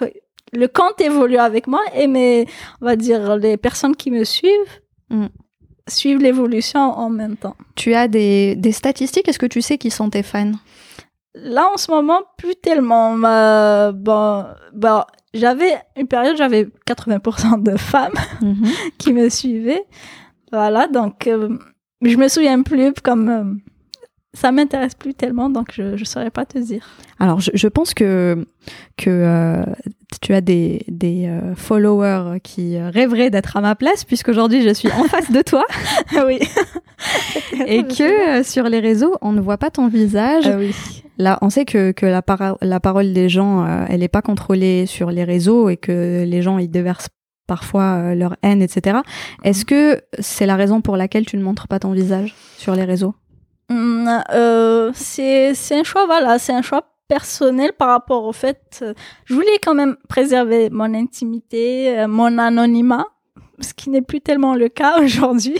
[0.52, 2.46] le compte évolue avec moi et mes,
[2.80, 4.80] on va dire, les personnes qui me suivent
[5.10, 5.26] Mm.
[5.88, 7.56] suivent l'évolution en même temps.
[7.74, 9.26] Tu as des, des statistiques?
[9.26, 10.52] Est-ce que tu sais qui sont tes fans?
[11.34, 13.16] Là, en ce moment, plus tellement.
[13.24, 18.66] Euh, bon, bon, j'avais une période, j'avais 80% de femmes Mhm.
[18.98, 19.84] qui me suivaient.
[20.52, 21.56] Voilà, donc euh,
[22.02, 23.44] je me souviens plus comme euh,
[24.34, 26.86] ça m'intéresse plus tellement, donc je ne saurais pas te dire.
[27.18, 28.46] Alors, je, je pense que,
[28.98, 29.64] que euh,
[30.22, 34.72] tu as des, des euh, followers qui euh, rêveraient d'être à ma place, puisqu'aujourd'hui, je
[34.72, 35.64] suis en face de toi
[36.26, 36.40] oui.
[37.66, 40.44] et que euh, sur les réseaux, on ne voit pas ton visage.
[40.46, 40.74] Ah oui.
[41.18, 42.22] Là, on sait que, que la,
[42.62, 46.42] la parole des gens, euh, elle n'est pas contrôlée sur les réseaux et que les
[46.42, 47.08] gens y déversent
[47.46, 48.98] parfois leur haine, etc.
[49.42, 52.84] Est-ce que c'est la raison pour laquelle tu ne montres pas ton visage sur les
[52.84, 53.14] réseaux?
[54.94, 58.94] C'est c'est un choix, voilà, c'est un choix personnel par rapport au fait, euh,
[59.24, 63.06] je voulais quand même préserver mon intimité, euh, mon anonymat,
[63.60, 65.58] ce qui n'est plus tellement le cas aujourd'hui.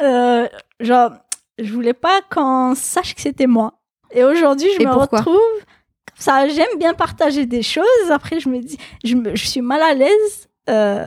[0.00, 0.48] euh,
[0.80, 1.12] genre,
[1.58, 3.74] je voulais pas qu'on sache que c'était moi.
[4.10, 6.48] Et aujourd'hui, je Et me retrouve comme ça.
[6.48, 8.10] J'aime bien partager des choses.
[8.10, 10.48] Après, je me dis, je, me, je suis mal à l'aise.
[10.70, 11.06] Euh,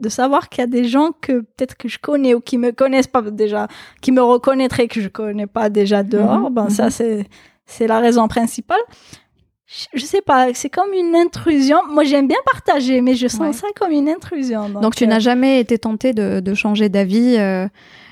[0.00, 2.72] de savoir qu'il y a des gens que peut-être que je connais ou qui me
[2.72, 3.68] connaissent pas déjà,
[4.00, 6.38] qui me reconnaîtraient que je connais pas déjà dehors.
[6.38, 6.70] Mhm, ben mhm.
[6.70, 7.26] ça c'est
[7.70, 8.80] c'est la raison principale.
[9.66, 11.78] Je, je sais pas, c'est comme une intrusion.
[11.88, 13.52] Moi j'aime bien partager, mais je sens Ouais.
[13.52, 14.68] ça comme une intrusion.
[14.68, 17.68] Donc, tu euh, n'as jamais été tentée de, de changer d'avis euh,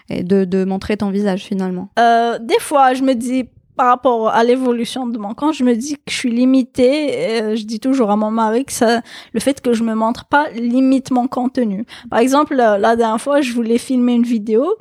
[0.08, 1.88] et de, de montrer ton visage finalement?
[1.98, 3.44] Euh, des fois, je me dis,
[3.76, 7.40] par rapport à l'évolution de mon compte, je me dis que je suis limitée.
[7.42, 10.26] Euh, je dis toujours à mon mari que ça, le fait que je me montre
[10.26, 11.84] pas limite mon contenu.
[12.08, 14.74] Par exemple, euh, la dernière fois, je voulais filmer une vidéo,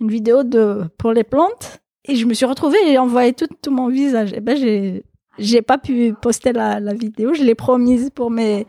[0.00, 3.70] une vidéo de pour les plantes, et je me suis retrouvée et envoyé tout, tout
[3.70, 4.32] mon visage.
[4.32, 5.04] Et ben, j'ai,
[5.38, 7.34] j'ai pas pu poster la, la vidéo.
[7.34, 8.66] Je l'ai promise pour mes,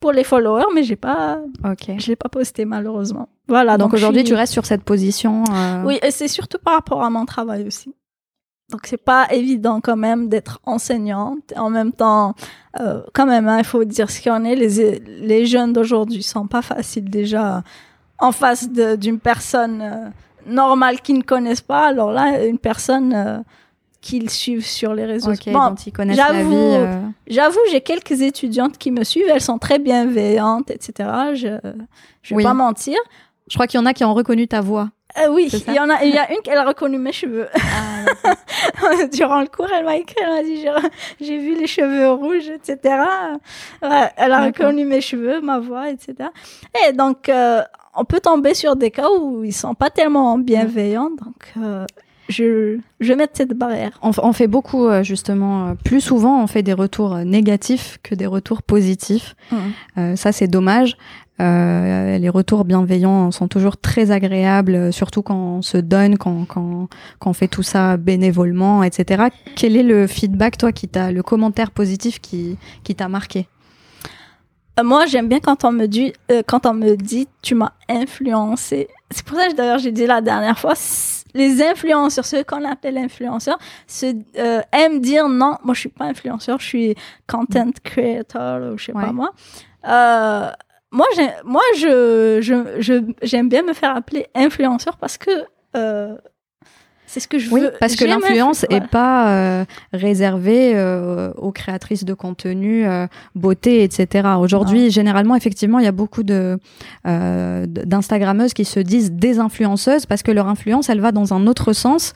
[0.00, 1.92] pour les followers, mais j'ai pas, Ok.
[1.98, 3.28] je l'ai pas posté malheureusement.
[3.48, 3.76] Voilà.
[3.78, 5.44] Donc, aujourd'hui, suis- tu restes sur cette position.
[5.52, 7.94] euh, oui, et c'est surtout par rapport à mon travail aussi.
[8.68, 11.52] Donc c'est pas évident quand même d'être enseignante.
[11.56, 12.34] En même temps,
[12.80, 14.56] euh, quand même, hein, il faut dire ce qu'il en est.
[14.56, 17.62] Les, les jeunes d'aujourd'hui sont pas faciles déjà
[18.18, 20.08] en face d'une personne euh,
[20.46, 21.86] normale qu'ils ne connaissent pas.
[21.86, 23.38] Alors là, une personne euh,
[24.00, 25.32] qu'ils suivent sur les réseaux.
[25.32, 29.26] Ok, Bon, dont ils connaissent j'avoue- euh, J'avoue, j'ai quelques étudiantes qui me suivent.
[29.28, 31.08] Elles sont très bienveillantes, etc.
[31.34, 31.58] Je,
[32.22, 32.42] je vais Oui.
[32.42, 32.96] pas mentir.
[33.48, 34.88] Je crois qu'il y en a qui ont reconnu ta voix.
[35.18, 37.48] Euh, oui, il y en a, il y a une qu'elle a reconnu mes cheveux.
[37.54, 38.04] Ah,
[39.12, 40.64] Durant le cours, elle m'a écrit, elle m'a dit,
[41.20, 42.96] j'ai, vu les cheveux rouges, etc.
[43.82, 46.28] Ouais, elle a reconnu mes cheveux, ma voix, etc.
[46.86, 47.62] Et donc, euh,
[47.96, 51.86] on peut tomber sur des cas où ils sont pas tellement bienveillants, donc euh,
[52.28, 53.98] je, je vais mettre cette barrière.
[54.02, 58.26] On, fait beaucoup, euh, justement, euh, plus souvent, on fait des retours négatifs que des
[58.26, 59.36] retours positifs.
[59.96, 60.96] Euh, ça, c'est dommage.
[61.38, 66.88] Euh, les retours bienveillants sont toujours très agréables, surtout quand on se donne, quand, quand,
[67.18, 69.24] quand on fait tout ça bénévolement, etc.
[69.54, 73.40] Quel est le feedback, toi, qui t'a, le commentaire positif qui, qui t'a marqué?
[73.40, 73.55] Euh,
[74.82, 78.88] Moi, j'aime bien quand on me dit, euh, quand on me dit, tu m'as influencé.
[79.10, 80.74] C'est pour ça que d'ailleurs j'ai dit la dernière fois,
[81.34, 86.04] les influenceurs, ceux qu'on appelle influenceurs, se, euh, aiment dire non, moi je suis pas
[86.06, 86.94] influenceur, je suis
[87.26, 89.04] content creator ou je sais Ouais.
[89.04, 89.30] pas moi.
[89.88, 90.50] Euh,
[90.92, 91.06] moi,
[91.44, 95.30] moi, je, je, je, j'aime bien me faire appeler influenceur parce que
[95.76, 96.16] euh,
[97.16, 97.72] c'est ce que je Oui, veux.
[97.80, 98.88] parce que l'influence influ- est voilà.
[98.88, 99.64] pas euh,
[99.94, 104.28] réservée euh, aux créatrices de contenu, euh, beauté, etc.
[104.38, 106.58] Aujourd'hui, généralement, effectivement, il y a beaucoup de
[107.86, 111.72] d'instagrammeuses qui se disent des influenceuses parce que leur influence, elle va dans un autre
[111.72, 112.12] sens.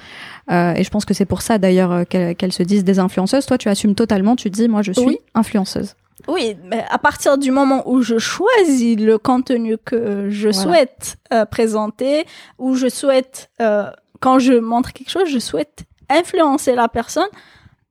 [0.50, 3.46] Et je pense que c'est pour ça d'ailleurs qu'elles se disent des influenceuses.
[3.46, 4.36] Toi, tu assumes totalement.
[4.36, 5.18] Tu dis, moi, je suis Oui.
[5.34, 5.94] influenceuse.
[6.28, 10.52] Oui, mais à partir du moment où je choisis le contenu que je Voilà.
[10.62, 12.24] souhaite euh, présenter,
[12.58, 13.84] où je souhaite, euh,
[14.20, 17.28] quand je montre quelque chose, je souhaite influencer la personne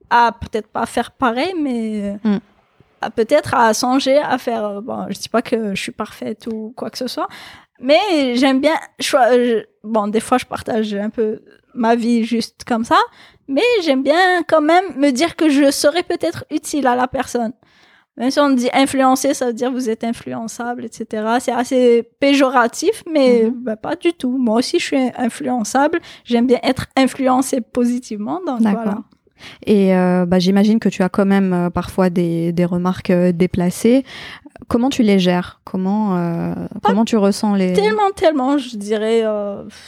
[0.10, 2.38] à peut-être pas faire pareil, mais Mm.
[3.02, 4.66] à peut-être à songer à faire.
[4.66, 7.28] euh, Bon, je dis pas que je suis parfaite ou quoi que ce soit,
[7.80, 8.76] mais j'aime bien.
[9.16, 11.42] euh, bon, des fois, je partage un peu
[11.74, 12.98] ma vie juste comme ça,
[13.48, 17.54] mais j'aime bien quand même me dire que je serais peut-être utile à la personne.
[18.20, 21.06] Même si on dit influencer, ça veut dire vous êtes influençable, etc.
[21.40, 23.54] C'est assez péjoratif, mais Mhm.
[23.64, 24.38] bah, pas du tout.
[24.38, 26.00] Moi aussi, je suis influençable.
[26.26, 28.42] J'aime bien être influencé positivement.
[28.46, 29.00] Donc voilà.
[29.66, 33.32] Et euh, bah, j'imagine que tu as quand même euh, parfois des, des remarques euh,
[33.32, 34.04] déplacées.
[34.68, 35.62] Comment tu les gères?
[35.64, 36.54] Comment
[36.84, 39.24] comment tu ressens les Tellement, tellement, je dirais,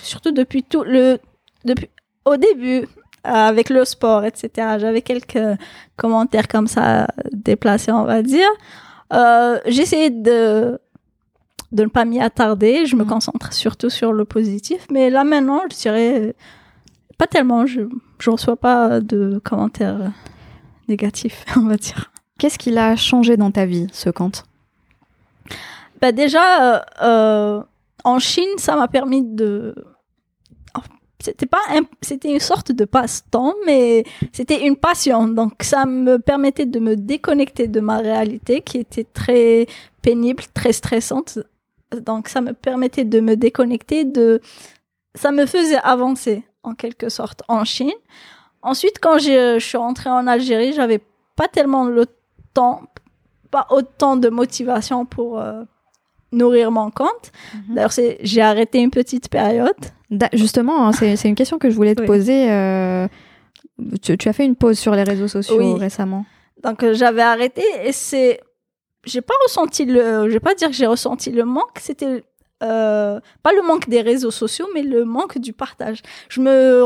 [0.01, 1.19] surtout depuis tout le,
[1.65, 1.89] depuis
[2.23, 2.87] au début,
[3.23, 4.77] avec le sport, etc.
[4.79, 5.39] J'avais quelques
[5.97, 8.49] commentaires comme ça déplacés, on va dire.
[9.13, 10.79] Euh, J'essayais de
[11.71, 12.85] de ne pas m'y attarder.
[12.85, 13.09] Je me Mhm.
[13.09, 14.85] concentre surtout sur le positif.
[14.91, 16.33] Mais là maintenant, je dirais euh,
[17.17, 17.65] pas tellement.
[17.65, 17.81] Je
[18.19, 20.07] je reçois pas de commentaires euh,
[20.89, 22.11] négatifs, on va dire.
[22.39, 24.31] Qu'est-ce qui a changé dans ta vie, ce Kant
[26.01, 27.63] Bah déjà, euh, euh,
[28.03, 29.75] en Chine, ça m'a permis de.
[31.21, 31.61] C'était pas,
[32.01, 35.27] c'était une sorte de passe-temps, mais c'était une passion.
[35.27, 39.67] Donc, ça me permettait de me déconnecter de ma réalité, qui était très
[40.01, 41.39] pénible, très stressante.
[41.95, 44.03] Donc, ça me permettait de me déconnecter.
[44.05, 44.41] De,
[45.15, 47.91] ça me faisait avancer en quelque sorte en Chine.
[48.61, 51.01] Ensuite, quand je, je suis rentrée en Algérie, j'avais
[51.35, 52.05] pas tellement le
[52.53, 52.83] temps,
[53.49, 55.63] pas autant de motivation pour euh,
[56.31, 57.31] nourrir mon compte.
[57.69, 57.75] Mhm.
[57.75, 59.75] D'ailleurs, c'est- j'ai arrêté une petite période.
[60.09, 62.07] Da- Justement, hein, c'est une question que je voulais te Oui.
[62.07, 62.51] poser.
[62.51, 63.07] euh,
[64.01, 65.79] tu, tu as fait une pause sur les réseaux sociaux Oui.
[65.79, 66.25] récemment.
[66.63, 68.39] Donc, euh, j'avais arrêté et c'est.
[69.05, 70.27] J'ai pas ressenti le.
[70.27, 72.23] Je vais pas dire que j'ai ressenti le manque, c'était.
[72.63, 76.03] euh, pas le manque des réseaux sociaux, mais le manque du partage.
[76.29, 76.83] Je me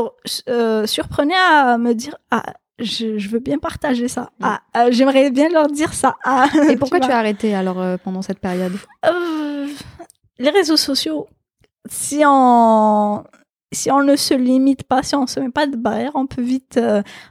[0.48, 4.30] euh, surprenais à me dire Ah, je, je veux bien partager ça.
[4.42, 6.16] Ah, euh, j'aimerais bien leur dire ça.
[6.24, 8.72] Ah, Et pourquoi tu, as arrêté alors euh, pendant cette période?
[9.06, 9.66] Euh,
[10.38, 11.26] les réseaux sociaux,
[11.88, 13.24] si on,
[13.72, 16.42] si on ne se limite pas, si on se met pas de barrière, on peut
[16.42, 16.78] vite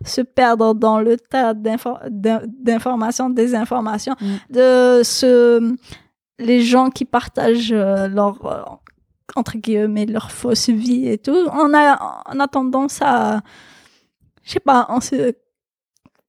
[0.03, 4.35] se perdre dans le tas d'info- d'in- d'informations, des informations, Mm.
[4.49, 5.75] de ce,
[6.39, 8.79] les gens qui partagent leur,
[9.35, 11.37] entre guillemets, leur fausse vie et tout.
[11.53, 13.41] On a, on a tendance à,
[14.45, 15.33] je sais pas, on se,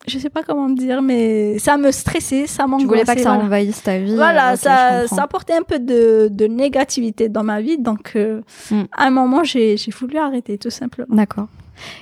[0.06, 2.82] je sais pas comment dire, mais ça me stressait, ça m'angoissait.
[2.82, 3.44] Tu voulais pas que ça voilà.
[3.44, 7.60] envahisse ta vie Voilà, euh, ça, ça apportait un peu de, de négativité dans ma
[7.60, 7.78] vie.
[7.78, 8.40] Donc, euh,
[8.70, 8.82] Mm.
[8.92, 11.14] à un moment, j'ai j'ai voulu arrêter, tout simplement.
[11.14, 11.46] D'accord.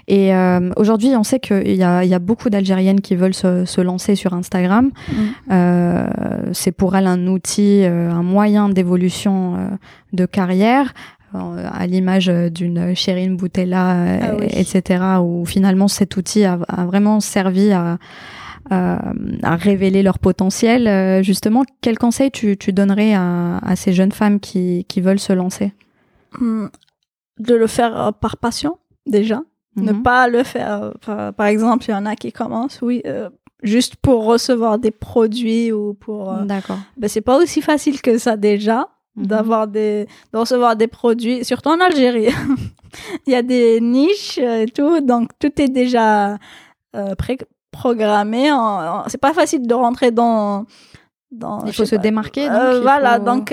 [0.07, 3.35] Et euh, aujourd'hui, on sait qu'il y a, il y a beaucoup d'Algériennes qui veulent
[3.35, 4.91] se, se lancer sur Instagram.
[5.09, 5.13] Mm.
[5.51, 6.07] Euh,
[6.53, 9.69] c'est pour elles un outil, euh, un moyen d'évolution euh,
[10.13, 10.95] de carrière,
[11.35, 14.47] à l'image euh, d'une Chérine Boutella, euh, Ah oui.
[14.51, 17.99] etc., où finalement cet outil a, a vraiment servi à,
[18.71, 19.13] à,
[19.43, 20.87] à révéler leur potentiel.
[20.89, 25.19] Euh, justement, quel conseil tu, tu donnerais à, à ces jeunes femmes qui, qui veulent
[25.21, 25.73] se lancer?
[26.41, 26.67] Mm.
[27.41, 29.43] De le faire euh, par passion, déjà.
[29.77, 30.03] Ne Mhm.
[30.05, 30.83] pas le faire.
[30.85, 33.29] euh, par, par exemple, il y en a qui commencent, oui, euh,
[33.65, 36.33] juste pour recevoir des produits ou pour.
[36.33, 36.79] euh, D'accord.
[36.97, 38.87] ben, c'est pas aussi facile que ça déjà.
[39.17, 39.27] Mhm.
[39.27, 42.29] d'avoir des, de recevoir des produits, surtout en Algérie.
[43.27, 46.39] Il y a des niches et tout, donc tout est déjà
[46.95, 48.51] euh, pré-programmé.
[49.09, 50.67] C'est pas facile de rentrer dans.
[51.33, 52.49] dans Il faut se démarquer.
[52.49, 53.53] Donc, voilà, donc.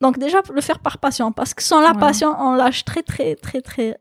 [0.00, 3.36] donc déjà le faire par passion parce que sans la passion on lâche très très
[3.36, 3.96] très très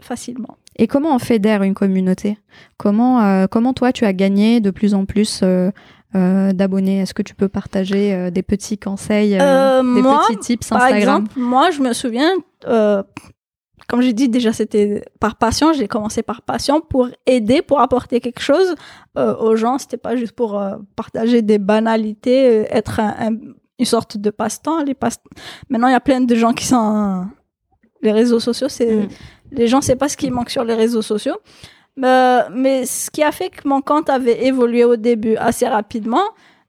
[0.00, 0.56] facilement.
[0.80, 2.38] Et comment on fédère une communauté?
[2.78, 5.70] Comment, euh, comment toi, tu as gagné de plus en plus euh,
[6.14, 10.88] euh, d'abonnés Est-ce que tu peux partager des petits conseils, des petits tips Instagram?
[10.88, 12.30] Par exemple, moi, je me souviens,
[12.62, 15.72] comme j'ai dit déjà, c'était par passion.
[15.72, 18.74] J'ai commencé par passion pour aider, pour apporter quelque chose
[19.16, 19.78] aux gens.
[19.78, 20.60] C'était pas juste pour
[20.96, 23.00] partager des banalités, être
[23.78, 24.82] une sorte de passe-temps.
[24.84, 25.18] Les passe
[25.68, 27.26] Maintenant, il y a plein de gens qui sont
[28.02, 29.08] les réseaux sociaux, c'est mm.
[29.52, 31.36] Les gens ne savent pas ce qui manque sur les réseaux sociaux.
[31.98, 36.22] Euh, mais ce qui a fait que mon compte avait évolué au début assez rapidement,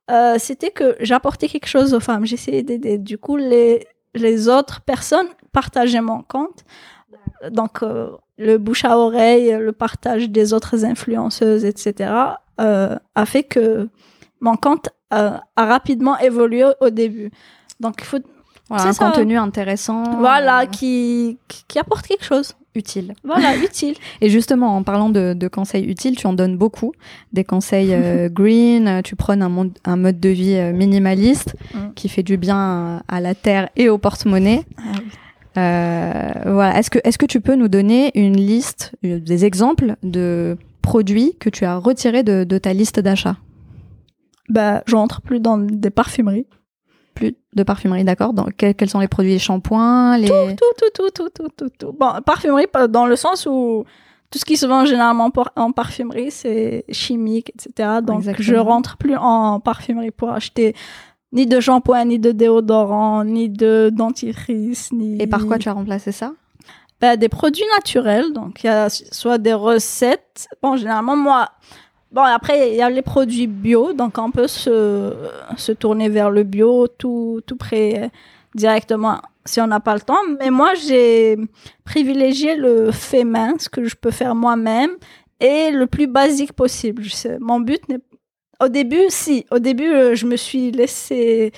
[0.09, 2.25] euh, c'était que j'apportais quelque chose aux femmes.
[2.25, 2.97] J'essayais d'aider.
[2.97, 6.63] Du coup, les, les autres personnes partageaient mon compte.
[7.49, 12.11] Donc, euh, le bouche à oreille, le partage des autres influenceuses, etc.,
[12.57, 13.89] a fait que
[14.39, 17.31] mon compte a rapidement évolué au début.
[17.79, 18.19] Donc, il faut.
[18.69, 20.03] Voilà, un contenu intéressant.
[20.19, 23.13] Voilà, qui, qui apporte quelque chose utile.
[23.23, 23.95] Voilà, utile.
[24.21, 26.93] Et justement, en parlant de, conseils utiles, tu en donnes beaucoup.
[27.33, 31.93] Des conseils euh, green, euh, tu prônes un, un, mode de vie euh, minimaliste mm.
[31.95, 34.63] qui fait du bien à, la terre et au porte-monnaie.
[35.55, 36.77] Ah voilà.
[36.79, 41.49] Est-ce que, est que tu peux nous donner une liste, des exemples de produits que
[41.49, 43.37] tu as retirés de, de ta liste d'achat?
[44.49, 46.45] Bah, Je rentre plus dans des parfumeries
[47.13, 48.33] plus de parfumerie, d'accord?
[48.33, 50.27] Donc, quels, sont les produits, les shampoings les...
[50.27, 53.85] Tout, tout, tout, tout, tout, tout, tout, Bon, parfumerie, dans le sens où
[54.29, 57.99] tout ce qui se vend généralement en parfumerie, c'est chimique, etc.
[58.01, 60.73] Donc, je rentre plus en parfumerie pour acheter
[61.33, 65.21] ni de shampoing, ni de déodorant, ni de dentifrice, ni...
[65.21, 66.33] Et par quoi tu as remplacé ça?
[66.99, 68.31] Ben, Des produits naturels.
[68.33, 70.47] Donc, il y a soit des recettes.
[70.61, 71.49] Bon, généralement, moi,
[72.11, 75.13] Bon, après, il y a les produits bio, donc on peut se,
[75.55, 78.11] se tourner vers le bio tout, tout près
[78.53, 80.19] directement si on n'a pas le temps.
[80.39, 81.37] Mais moi, j'ai
[81.85, 84.91] privilégié le fait main, ce que je peux faire moi-même,
[85.39, 87.03] et le plus basique possible.
[87.39, 87.99] Mon but n'est
[88.61, 91.51] au début, si, au début, euh, je me suis laissé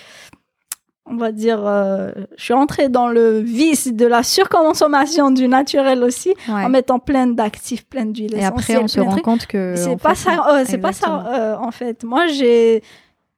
[1.13, 6.03] on va dire, euh, je suis entrée dans le vice de la surconsommation du naturel
[6.03, 9.97] aussi, en mettant plein d'actifs, plein d'huiles Et après, on se rend compte que c'est
[9.97, 11.25] pas, ça, c'est pas ça.
[11.27, 12.81] Euh, en fait, moi, j'ai,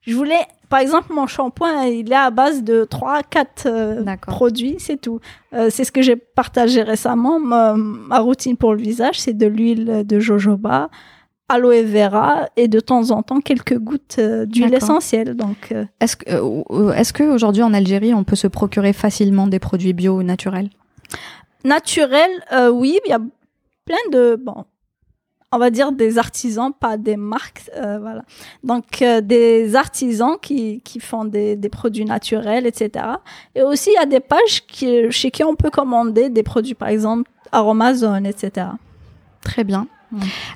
[0.01, 4.77] je voulais, par exemple, mon shampoing, il est à base de 3 4 euh, produits,
[4.79, 5.19] c'est tout.
[5.51, 7.39] c'est ce que j'ai partagé récemment.
[7.39, 10.89] Ma, ma, routine pour le visage, c'est de l'huile de jojoba,
[11.49, 15.35] aloe vera et de temps en temps quelques gouttes euh, d'huile essentielle.
[15.35, 15.85] Donc, euh.
[15.99, 20.17] est-ce que, euh, est-ce qu'aujourd'hui en Algérie on peut se procurer facilement des produits bio
[20.17, 20.69] ou naturels?
[21.63, 22.43] Naturels,
[22.73, 23.19] oui, il y a
[23.85, 24.65] plein de bon,
[25.51, 28.23] on va dire des artisans, pas des marques, voilà.
[28.63, 33.05] Donc des artisans qui, qui font des, des, produits naturels, etc.
[33.55, 36.75] Et aussi il y a des pages qui, chez qui on peut commander des produits,
[36.75, 38.67] par exemple Aromazone, etc.
[39.41, 39.87] Très bien.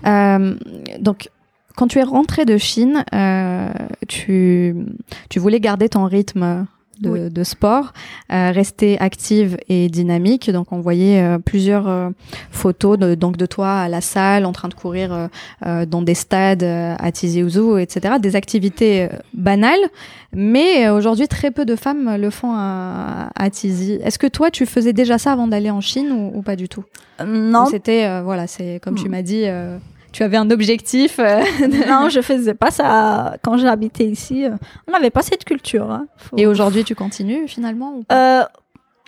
[0.06, 0.56] Euh,
[1.00, 1.30] donc,
[1.76, 3.72] quand tu es rentrée de Chine, euh,
[4.08, 4.76] tu
[5.38, 6.66] voulais garder ton rythme
[7.02, 7.94] de, sport,
[8.32, 10.52] euh, rester active et dynamique.
[10.52, 12.12] Donc on voyait plusieurs
[12.52, 15.30] photos de, donc de toi à la salle, en train de courir
[15.66, 18.16] dans des stades à Tizi Ouzou, etc.
[18.20, 19.80] Des activités banales,
[20.34, 24.00] mais aujourd'hui très peu de femmes le font à, à Tizi.
[24.04, 26.84] Est-ce que toi tu faisais déjà ça avant d'aller en Chine ou pas du tout?
[27.26, 27.66] Non.
[27.66, 29.12] C'était, euh, voilà, c'est comme tu hmm.
[29.12, 29.78] m'as dit, euh,
[30.12, 31.20] tu avais un objectif.
[31.20, 31.42] Euh.
[31.88, 34.46] non, je faisais pas ça quand j'habitais ici.
[34.88, 35.90] On n'avait pas cette culture.
[35.92, 36.08] Hein.
[36.38, 38.02] Et aujourd'hui, tu continues finalement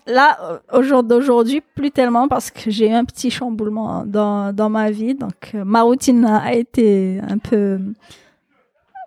[0.07, 4.67] Là, au jour d'aujourd'hui, plus tellement parce que j'ai eu un petit chamboulement dans, dans
[4.67, 5.13] ma vie.
[5.13, 7.77] Donc, ma routine a été un peu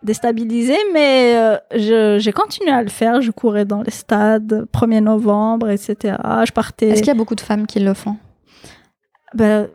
[0.05, 3.21] déstabilisée, mais j'ai continué à le faire.
[3.23, 6.17] Je courais dans les stades, 1er novembre, etc.
[6.47, 6.91] Je partais.
[6.91, 8.17] Est-ce qu'il y a beaucoup de femmes qui le font?
[9.35, 9.69] Ben,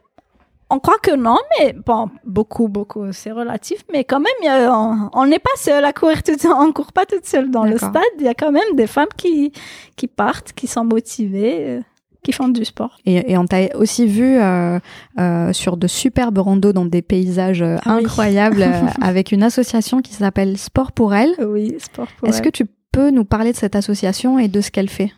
[0.70, 5.40] on croit que non, mais bon, beaucoup, beaucoup, c'est relatif, mais quand même, on n'est
[5.40, 8.04] pas seul à courir tout on court pas toute seule dans le stade.
[8.20, 9.52] Il y a quand même des femmes qui,
[9.96, 11.82] qui partent, qui sont motivées, euh,
[12.24, 12.98] qui font du sport.
[13.06, 14.78] Et, on t'a aussi vu euh,
[15.20, 18.66] euh, sur de superbes randos dans des paysages ah incroyables
[19.02, 21.34] avec une association qui s'appelle Sport pour elle.
[21.40, 22.34] Oui, Sport pour elle.
[22.34, 25.12] Est-ce que tu peux nous parler de cette association et de ce qu'elle fait?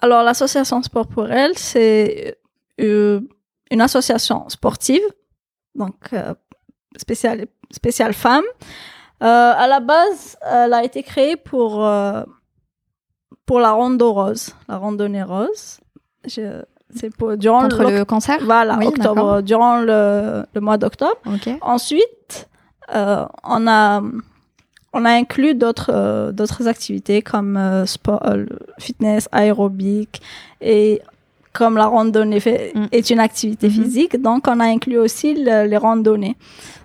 [0.00, 2.36] Alors, l'association Sport pour elle, c'est
[3.70, 5.02] une association sportive,
[5.74, 6.34] donc euh,
[6.96, 8.44] spéciale, spéciale femmes.
[9.22, 12.22] Euh, à la base, elle a été créée pour euh,
[13.46, 15.80] pour la rando rose, la randonnée rose.
[16.26, 16.62] Je-
[16.96, 18.38] C'est pour durant Contre le cancer?
[18.42, 19.42] Voilà Oui, octobre, d'accord.
[19.42, 21.20] durant le, le mois d'octobre.
[21.26, 21.48] Ok.
[21.60, 22.48] Ensuite,
[22.94, 24.00] euh, on a
[24.96, 28.22] on a inclus d'autres d'autres activités comme sport,
[28.78, 30.22] fitness, aérobic
[30.60, 31.02] et
[31.54, 32.86] comme la randonnée fait- Mm.
[32.92, 33.72] est une activité Mhm.
[33.72, 36.36] physique, donc on a inclus aussi le- les randonnées.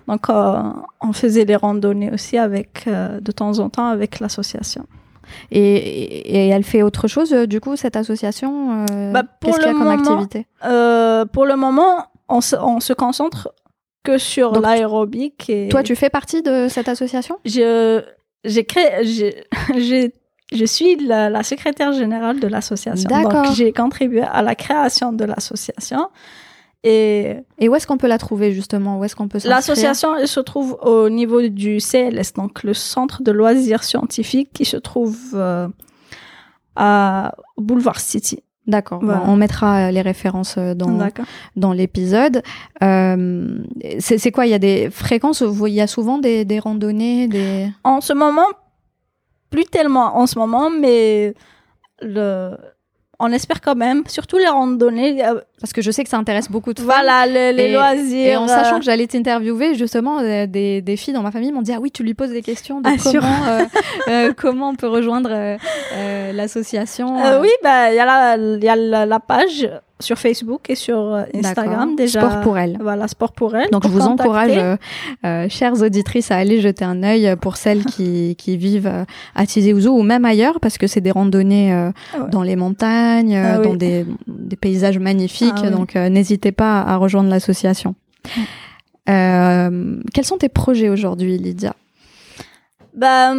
[0.08, 0.62] Donc euh,
[1.02, 4.86] on faisait les randonnées aussi avec euh, de temps en temps avec l'association.
[5.52, 9.50] Et, et- et elle fait autre chose, euh, du coup, cette association euh, Bah, pour
[9.50, 10.46] Qu'est-ce qu'il y a le comme moment, activité?
[11.32, 13.52] pour le moment, on se, on se concentre
[14.02, 17.36] que sur l'aérobic et Toi, tu fais partie de cette association?
[17.44, 18.02] Je
[18.44, 19.44] j'ai créé j'ai-
[20.52, 23.08] je suis la, la secrétaire générale de l'association.
[23.08, 23.44] D'accord.
[23.44, 26.08] Donc j'ai contribué à la création de l'association
[26.82, 28.98] et Et où est-ce qu'on peut la trouver, justement?
[28.98, 33.22] Où est-ce qu'on peut l'association elle se trouve au niveau du CLS donc le centre
[33.22, 35.68] de loisirs scientifiques qui se trouve euh,
[36.76, 38.42] à Boulevard City.
[38.66, 39.00] D'accord.
[39.02, 39.20] Voilà.
[39.20, 40.96] Bon, on mettra euh, les références euh, dans,
[41.56, 42.42] dans l'épisode.
[42.82, 43.58] Euh,
[43.98, 44.46] c'est c'est quoi?
[44.46, 45.40] Il y a des fréquences?
[45.40, 47.68] Où Il y a souvent des, des randonnées des...
[47.84, 48.46] En ce moment
[49.50, 51.34] plus tellement en ce moment mais
[52.02, 52.56] le
[53.22, 56.50] on espère quand même surtout les randonnées euh, Parce que je sais que ça intéresse
[56.50, 56.86] beaucoup de femmes.
[56.86, 60.96] voilà les, les Et- loisirs Et en sachant que j'allais t'interviewer, justement, euh, des, des
[60.96, 62.94] filles dans ma famille m'ont dit Ah oui, tu lui poses des questions de Ah,
[63.02, 63.64] comment, euh,
[64.08, 65.28] euh, comment on peut rejoindre
[66.32, 67.16] l'association.
[67.40, 69.68] Oui, bah, il y a, la, y a la, la page
[70.00, 72.20] sur Facebook et sur euh, Instagram déjà.
[72.20, 72.78] Sport pour elle.
[72.80, 73.70] Voilà, sport pour elle.
[73.70, 74.22] Donc je vous contacter.
[74.22, 74.76] encourage, euh,
[75.24, 79.46] euh, chères auditrices, à aller jeter un œil pour celles qui, qui vivent euh, à
[79.46, 82.30] Tizi Ouzou ou même ailleurs, parce que c'est des randonnées Ah ouais.
[82.30, 83.66] dans les montagnes, Ah oui.
[83.68, 85.52] dans des, des paysages magnifiques.
[85.62, 85.70] Ah.
[85.70, 87.94] Donc n'hésitez pas à rejoindre l'association.
[89.06, 91.74] Quels sont tes projets aujourd'hui, Lydia?
[92.94, 93.32] Bah,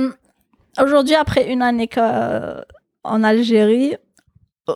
[0.81, 1.89] Aujourd'hui, après une année
[3.03, 3.95] en Algérie,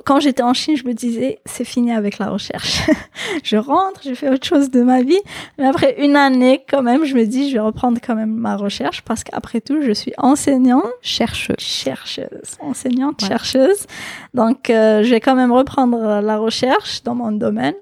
[0.06, 2.82] quand j'étais en Chine, je me disais, c'est fini avec la recherche.
[3.44, 5.20] je rentre, je fais autre chose de ma vie.
[5.58, 8.56] Mais après une année, quand même, je me dis, je vais reprendre quand même ma
[8.58, 10.84] recherche parce qu'après tout, je suis enseignante.
[11.02, 11.56] Chercheuse.
[11.60, 13.28] chercheuse, enseignante, Ouais.
[13.28, 13.86] chercheuse.
[14.34, 17.76] Donc, euh, je vais quand même reprendre la recherche dans mon domaine.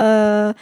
[0.00, 0.52] Euh,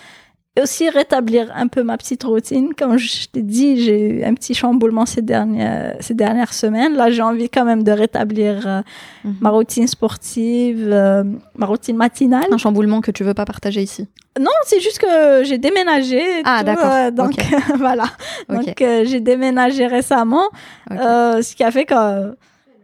[0.56, 2.72] et aussi rétablir un peu ma petite routine.
[2.74, 6.94] Comme je t'ai dit, j'ai eu un petit chamboulement ces dernières, ces dernières semaines.
[6.96, 8.80] Là, j'ai envie quand même de rétablir euh,
[9.24, 9.34] Mhm.
[9.40, 11.24] ma routine sportive, euh,
[11.56, 12.46] ma routine matinale.
[12.50, 14.08] Un chamboulement que tu veux pas partager ici.
[14.40, 16.22] Non, c'est juste que j'ai déménagé.
[16.44, 16.90] Ah, d'accord.
[16.92, 17.32] euh, donc,
[17.78, 18.04] voilà.
[18.48, 20.48] Donc, j'ai déménagé récemment.
[20.90, 22.34] Ce qui a fait que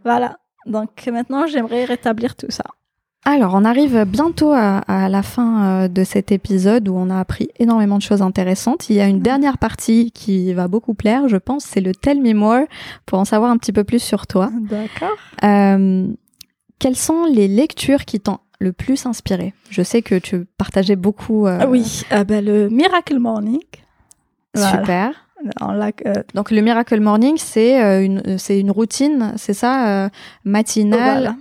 [0.05, 2.65] voilà donc maintenant j'aimerais rétablir tout ça
[3.25, 7.21] Alors, on arrive bientôt à, à la fin euh, de cet épisode où on a
[7.21, 8.91] appris énormément de choses intéressantes.
[8.91, 12.21] Il y a une dernière partie qui va beaucoup plaire, je pense, c'est le Tell
[12.21, 12.65] Me More
[13.07, 14.51] pour en savoir un petit peu plus sur toi.
[14.69, 16.09] d'accord Euh,
[16.81, 19.55] quelles sont les lectures qui t'ont le plus inspiré?
[19.71, 21.47] Je sais que tu partageais beaucoup.
[21.47, 23.61] euh, Ah oui euh, ben, le Miracle Morning
[24.53, 24.71] Voilà.
[24.81, 25.29] Super.
[26.35, 30.09] Donc le Miracle Morning, c'est une, c'est une routine, c'est ça,
[30.45, 31.01] matinale.
[31.01, 31.37] voilà.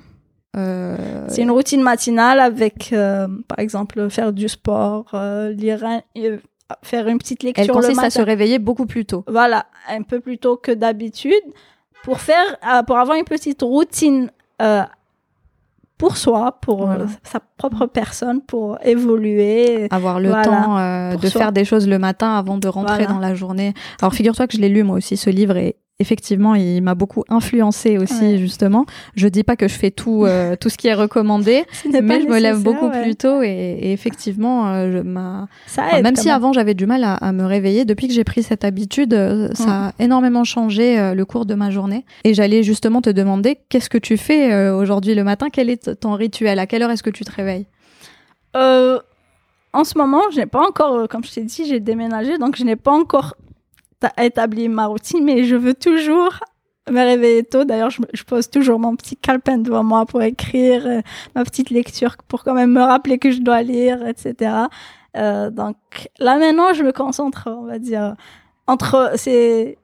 [0.57, 0.97] Euh,
[1.29, 6.01] c'est une routine matinale avec euh, par exemple faire du sport euh, lire un-
[6.83, 9.23] faire une petite lecture Elle le consiste matin à se réveiller beaucoup plus tôt.
[9.27, 11.33] voilà un peu plus tôt que d'habitude
[12.03, 14.29] pour faire pour avoir une petite routine
[15.97, 17.05] pour soi pour Voilà.
[17.23, 21.41] sa propre personne pour évoluer avoir le Voilà, temps euh, de soi.
[21.41, 23.13] faire des choses le matin avant de rentrer Voilà.
[23.13, 23.73] dans la journée.
[24.01, 27.23] Alors figure-toi que je l'ai lu moi aussi ce livre et effectivement il m'a beaucoup
[27.29, 28.37] influencé aussi Ouais.
[28.37, 28.85] justement.
[29.15, 32.27] Je dis pas que je fais tout euh, tout ce qui est recommandé, mais je
[32.27, 33.03] me lève beaucoup ouais.
[33.03, 35.47] plus tôt et, et effectivement euh, je, ma...
[35.67, 38.13] Ça enfin, aide même si avant j'avais du mal à, à me réveiller, depuis que
[38.13, 42.05] j'ai pris cette habitude, euh, ça a énormément changé le cours de ma journée.
[42.23, 46.13] Et j'allais justement te demander qu'est-ce que tu fais aujourd'hui le matin, quel est ton
[46.15, 47.67] rituel, à quelle heure est-ce que tu te réveilles?
[49.73, 52.63] En ce moment, je n'ai pas encore, comme je t'ai dit, j'ai déménagé, donc je
[52.63, 53.35] n'ai pas encore
[54.17, 56.39] établi ma routine, mais je veux toujours
[56.89, 57.63] me réveiller tôt.
[57.63, 61.01] D'ailleurs, je, pose toujours mon petit calepin devant moi pour écrire euh,
[61.35, 64.51] ma petite lecture, pour quand même me rappeler que je dois lire, etc.
[65.17, 65.75] Euh, donc
[66.19, 68.15] là maintenant, je me concentre, on va dire,
[68.67, 69.77] entre c'est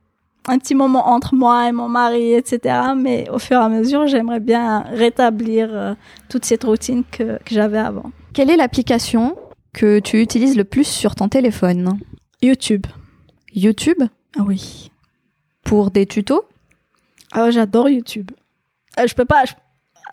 [0.47, 2.75] un petit moment entre moi et mon mari, etc.
[2.95, 5.93] Mais au fur et à mesure, j'aimerais bien rétablir euh,
[6.29, 8.11] toute cette routine que, que j'avais avant.
[8.33, 9.35] Quelle est l'application
[9.73, 11.99] que tu utilises le plus sur ton téléphone?
[12.41, 12.85] YouTube.
[13.57, 14.01] YouTube
[14.37, 14.91] Ah oui.
[15.63, 16.43] pour des tutos?
[17.31, 18.31] Ah, j'adore YouTube.
[18.99, 19.45] Euh, je peux pas.
[19.45, 19.53] je-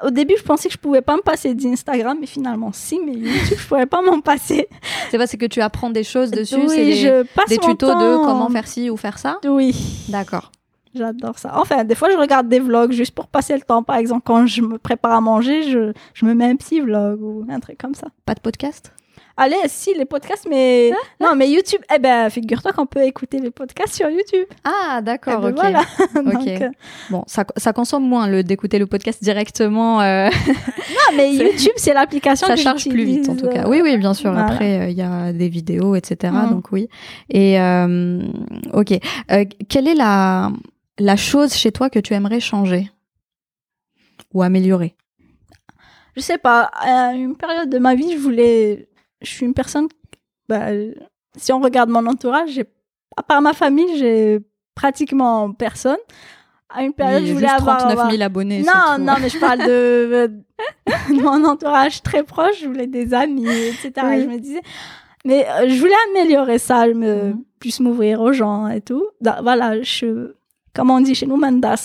[0.06, 3.12] Au début, je pensais que je pouvais pas me passer d'Instagram, mais finalement, si, mais
[3.12, 4.66] YouTube, je pourrais pas m'en passer.
[5.10, 7.58] C'est pas c'est que tu apprends des choses dessus, oui, c'est des, je passe des
[7.58, 9.38] tutos de comment faire ci ou faire ça?
[9.46, 9.72] Oui.
[10.08, 10.50] D'accord.
[10.94, 11.52] J'adore ça.
[11.58, 13.82] Enfin, des fois, je regarde des vlogs juste pour passer le temps.
[13.82, 17.20] Par exemple, quand je me prépare à manger, je, je me mets un petit vlog
[17.22, 18.08] ou un truc comme ça.
[18.24, 18.92] Pas de podcast?
[19.36, 20.92] Allez, si, les podcasts, mais...
[21.20, 24.46] non, mais YouTube, eh ben, figure-toi qu'on peut écouter les podcasts sur YouTube.
[24.62, 25.54] Ah, d'accord, Eh ben, ok.
[25.56, 25.82] voilà.
[26.32, 26.68] Donc, euh,
[27.10, 30.00] Bon, ça, ça consomme moins le d'écouter le podcast directement.
[30.02, 33.62] euh, non, mais YouTube, c'est l'application ça que charge plus vite en tout cas.
[33.64, 34.30] j'utilise, Oui, oui, bien sûr.
[34.32, 34.46] voilà.
[34.46, 36.32] Après, euh, il y a des vidéos, etc.
[36.32, 36.50] Mhm.
[36.50, 36.88] Donc oui.
[37.28, 38.20] Et euh,
[38.72, 38.92] ok,
[39.32, 40.52] Euh, quelle est la
[41.00, 42.88] la chose chez toi que tu aimerais changer
[44.32, 44.94] ou améliorer?
[46.16, 48.86] Je sais pas, à une période de ma vie, je voulais.
[49.24, 49.88] Je suis une personne.
[50.48, 50.66] Bah,
[51.36, 52.66] si on regarde mon entourage, j'ai-
[53.16, 54.40] à part ma famille, j'ai
[54.74, 55.96] pratiquement personne.
[56.68, 57.78] À une période, Oui, je voulais juste avoir.
[57.78, 58.62] 39 000 abonnés.
[58.62, 60.30] Non, non, mais je parle de,
[61.16, 62.60] de mon entourage très proche.
[62.60, 63.92] Je voulais des amis, etc.
[64.04, 64.14] Oui.
[64.16, 64.62] Et je me disais,
[65.24, 67.44] mais euh, je voulais améliorer ça, je me Mhm.
[67.60, 69.06] plus m'ouvrir aux gens et tout.
[69.20, 70.34] Da- voilà, je,
[70.74, 71.76] comme on dit chez nous, manda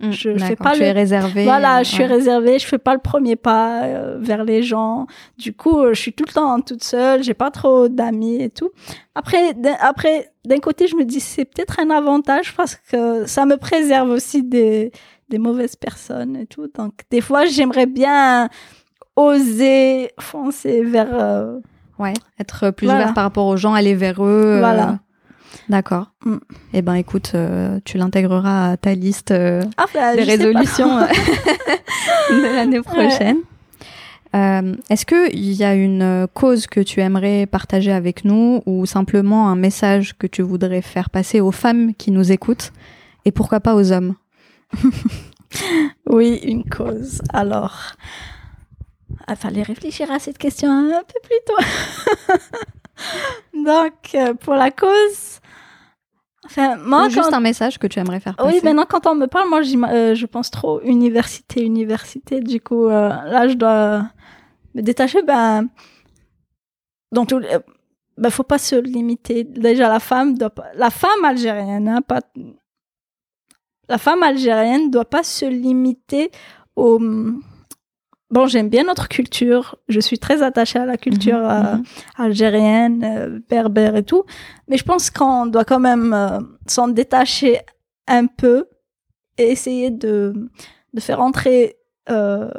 [0.00, 1.44] Mm, je fais pas tu le- es.
[1.44, 2.06] Voilà, je suis ouais.
[2.06, 5.06] réservée, je fais pas le premier pas euh, vers les gens.
[5.38, 8.48] Du coup, euh, je suis tout le temps toute seule, j'ai pas trop d'amis et
[8.50, 8.70] tout.
[9.16, 13.44] Après, d'un- après, d'un côté, je me dis c'est peut-être un avantage parce que ça
[13.44, 14.92] me préserve aussi des
[15.30, 16.68] des mauvaises personnes et tout.
[16.74, 18.48] Donc, des fois, j'aimerais bien
[19.16, 21.08] oser foncer vers.
[21.12, 21.58] euh,
[21.98, 23.02] Ouais, être plus Voilà.
[23.02, 24.54] ouvert par rapport aux gens, aller vers eux.
[24.54, 25.00] euh, Voilà.
[25.68, 26.10] D'accord.
[26.24, 26.36] Mm.
[26.74, 30.14] Eh ben, écoute, euh, tu l'intégreras à ta liste euh, des je sais pas.
[30.24, 31.06] résolutions euh,
[32.30, 33.38] de l'année prochaine.
[34.90, 39.56] Est-ce qu'il y a une cause que tu aimerais partager avec nous ou simplement un
[39.56, 42.72] message que tu voudrais faire passer aux femmes qui nous écoutent
[43.24, 44.14] et pourquoi pas aux hommes?
[46.06, 47.22] Oui, une cause.
[47.32, 47.92] Alors,
[49.28, 52.44] il fallait réfléchir à cette question un peu plus tôt.
[53.68, 55.40] Donc, euh, pour la cause,
[56.46, 57.36] enfin, moi, Ou juste quand...
[57.36, 60.14] un message que tu aimerais faire passer Oui, maintenant, quand on me parle, moi, euh,
[60.14, 62.40] je pense trop université, université.
[62.40, 64.06] Du coup, euh, là, je dois
[64.74, 65.20] me détacher.
[65.22, 65.68] Ben,
[67.12, 67.58] dans tout, euh,
[68.16, 69.44] ben, faut pas se limiter.
[69.44, 72.22] Déjà, la femme doit pas, la femme algérienne, hein, pas,
[73.86, 76.30] la femme algérienne doit pas se limiter
[76.74, 76.98] au,
[78.30, 79.76] bon, j'aime bien notre culture.
[79.88, 81.84] Je suis très attachée à la culture, Mhm, euh, mhm.
[82.16, 84.24] algérienne, euh, berbère et tout.
[84.68, 87.60] Mais je pense qu'on doit quand même euh, s'en détacher
[88.06, 88.66] un peu
[89.38, 90.34] et essayer de,
[90.94, 91.76] de faire entrer
[92.10, 92.50] euh,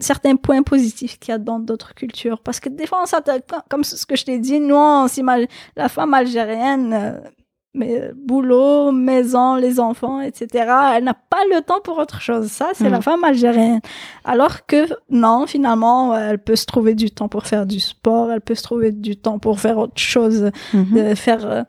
[0.00, 2.40] certains points positifs qu'il y a dans d'autres cultures.
[2.40, 5.46] Parce que des fois, on s'attaque, comme ce que je t'ai dit, nous, on s'imagine
[5.76, 7.20] la femme algérienne,
[7.74, 10.46] mais euh, boulot, maison, les enfants, etc.
[10.94, 12.46] Elle n'a pas le temps pour autre chose.
[12.48, 13.80] Ça, c'est la femme algérienne.
[14.24, 18.40] Alors que non, finalement, elle peut se trouver du temps pour faire du sport, elle
[18.40, 20.94] peut se trouver du temps pour faire autre chose, Mhm.
[21.10, 21.64] de faire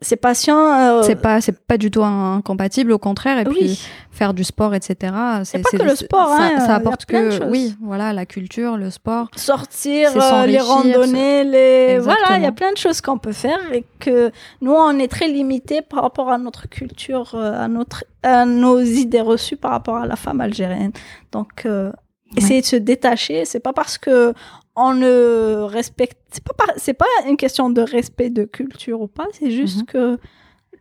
[0.00, 0.72] ses passions.
[0.72, 3.38] euh, C'est pas, c'est pas du tout incompatible, au contraire.
[3.38, 3.80] Et puis
[4.10, 5.12] faire du sport, etc.
[5.44, 8.90] C'est pas que le sport, ça, hein, ça apporte que, oui, voilà, la culture, le
[8.90, 9.28] sport.
[9.36, 12.16] sortir, euh, les randonnées, les Exactement.
[12.26, 14.30] voilà, il y a plein de choses qu'on peut faire et que
[14.60, 18.80] nous on est très limité par rapport à notre culture, euh, à notre, à nos
[18.80, 20.92] idées reçues par rapport à la femme algérienne.
[21.30, 21.92] Donc euh,
[22.36, 24.32] essayer de se détacher, c'est pas parce que
[24.78, 29.26] on ne respecte, c'est pas c'est pas une question de respect de culture ou pas,
[29.32, 29.84] c'est juste Mhm.
[29.86, 30.18] que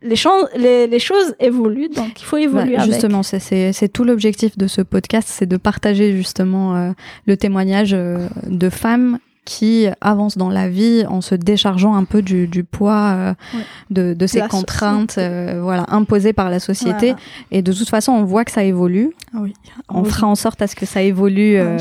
[0.04, 4.04] les, choses les, les choses évoluent, donc il faut évoluer justement, c'est- c'est c'est tout
[4.04, 6.91] l'objectif de ce podcast, c'est de partager justement euh,
[7.26, 8.28] le témoignage euh,
[8.64, 9.18] de femmes
[9.48, 13.62] qui avancent dans la vie en se déchargeant un peu du, du poids euh, Ouais.
[13.91, 17.08] de, de ces contraintes euh, voilà, imposées par la société.
[17.12, 17.18] Voilà.
[17.52, 19.14] Et de toute façon, on voit que ça évolue.
[19.34, 19.54] Oui.
[19.88, 20.10] On Oui.
[20.10, 21.78] fera en sorte à ce que ça évolue euh,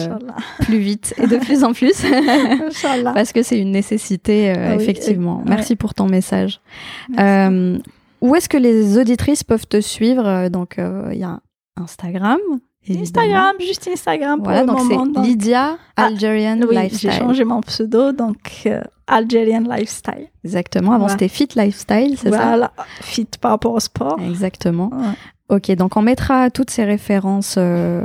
[0.61, 2.05] plus vite et de plus en plus.
[3.15, 5.43] Parce que c'est une nécessité, Ah oui, effectivement.
[5.45, 6.61] et- Merci pour ton message.
[8.23, 10.49] Où est-ce que les auditrices peuvent te suivre?
[10.49, 11.41] Donc, il y a
[11.77, 12.39] Instagram.
[12.91, 15.07] Instagram, juste Instagram pour Voilà, le donc moment.
[15.07, 17.13] donc- Lydia Ah, Algerian Oui, j'ai Lifestyle.
[17.13, 20.29] changé mon pseudo, donc euh, Algerian Lifestyle.
[20.45, 20.93] Exactement.
[20.93, 21.13] Avant, Voilà.
[21.13, 24.17] c'était Fit Lifestyle, c'est Voilà, fit par rapport au sport.
[24.19, 24.91] ça Exactement.
[24.93, 25.57] Ouais.
[25.57, 28.05] Ok, donc on mettra toutes ces références euh,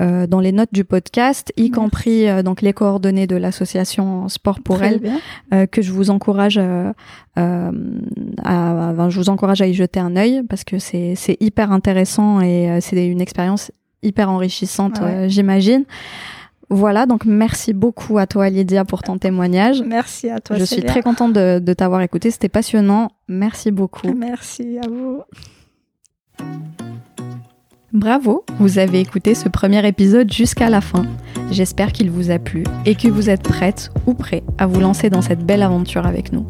[0.00, 1.72] euh, dans les notes du podcast, y Merci.
[1.72, 5.12] compris euh, donc les coordonnées de l'association Sport pour Très elle,
[5.52, 6.92] euh, que je vous encourage à,
[7.36, 12.40] enfin, je vous encourage à y jeter un œil parce que c'est c'est hyper intéressant
[12.40, 13.70] et c'est une expérience
[14.02, 15.10] hyper enrichissante, Ah ouais.
[15.12, 15.84] euh, j'imagine.
[16.72, 19.82] Voilà, donc merci beaucoup à toi Lydia pour ton témoignage.
[19.84, 20.56] Merci à toi.
[20.56, 23.10] je suis très contente de, de t'avoir écouté, c'était passionnant.
[23.26, 24.12] Merci beaucoup.
[24.14, 25.22] Merci à vous.
[27.92, 31.06] Bravo, vous avez écouté ce premier épisode jusqu'à la fin.
[31.50, 35.10] J'espère qu'il vous a plu et que vous êtes prête ou prêt à vous lancer
[35.10, 36.46] dans cette belle aventure avec nous.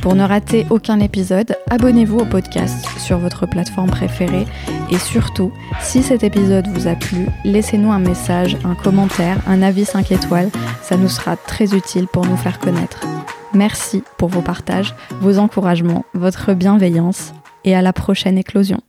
[0.00, 4.46] Pour ne rater aucun épisode, abonnez-vous au podcast sur votre plateforme préférée
[4.90, 9.84] et surtout, si cet épisode vous a plu, laissez-nous un message, un commentaire, un avis
[9.84, 10.50] 5 étoiles,
[10.82, 13.06] ça nous sera très utile pour nous faire connaître.
[13.54, 17.32] Merci pour vos partages, vos encouragements, votre bienveillance
[17.64, 18.80] et à la prochaine éclosion.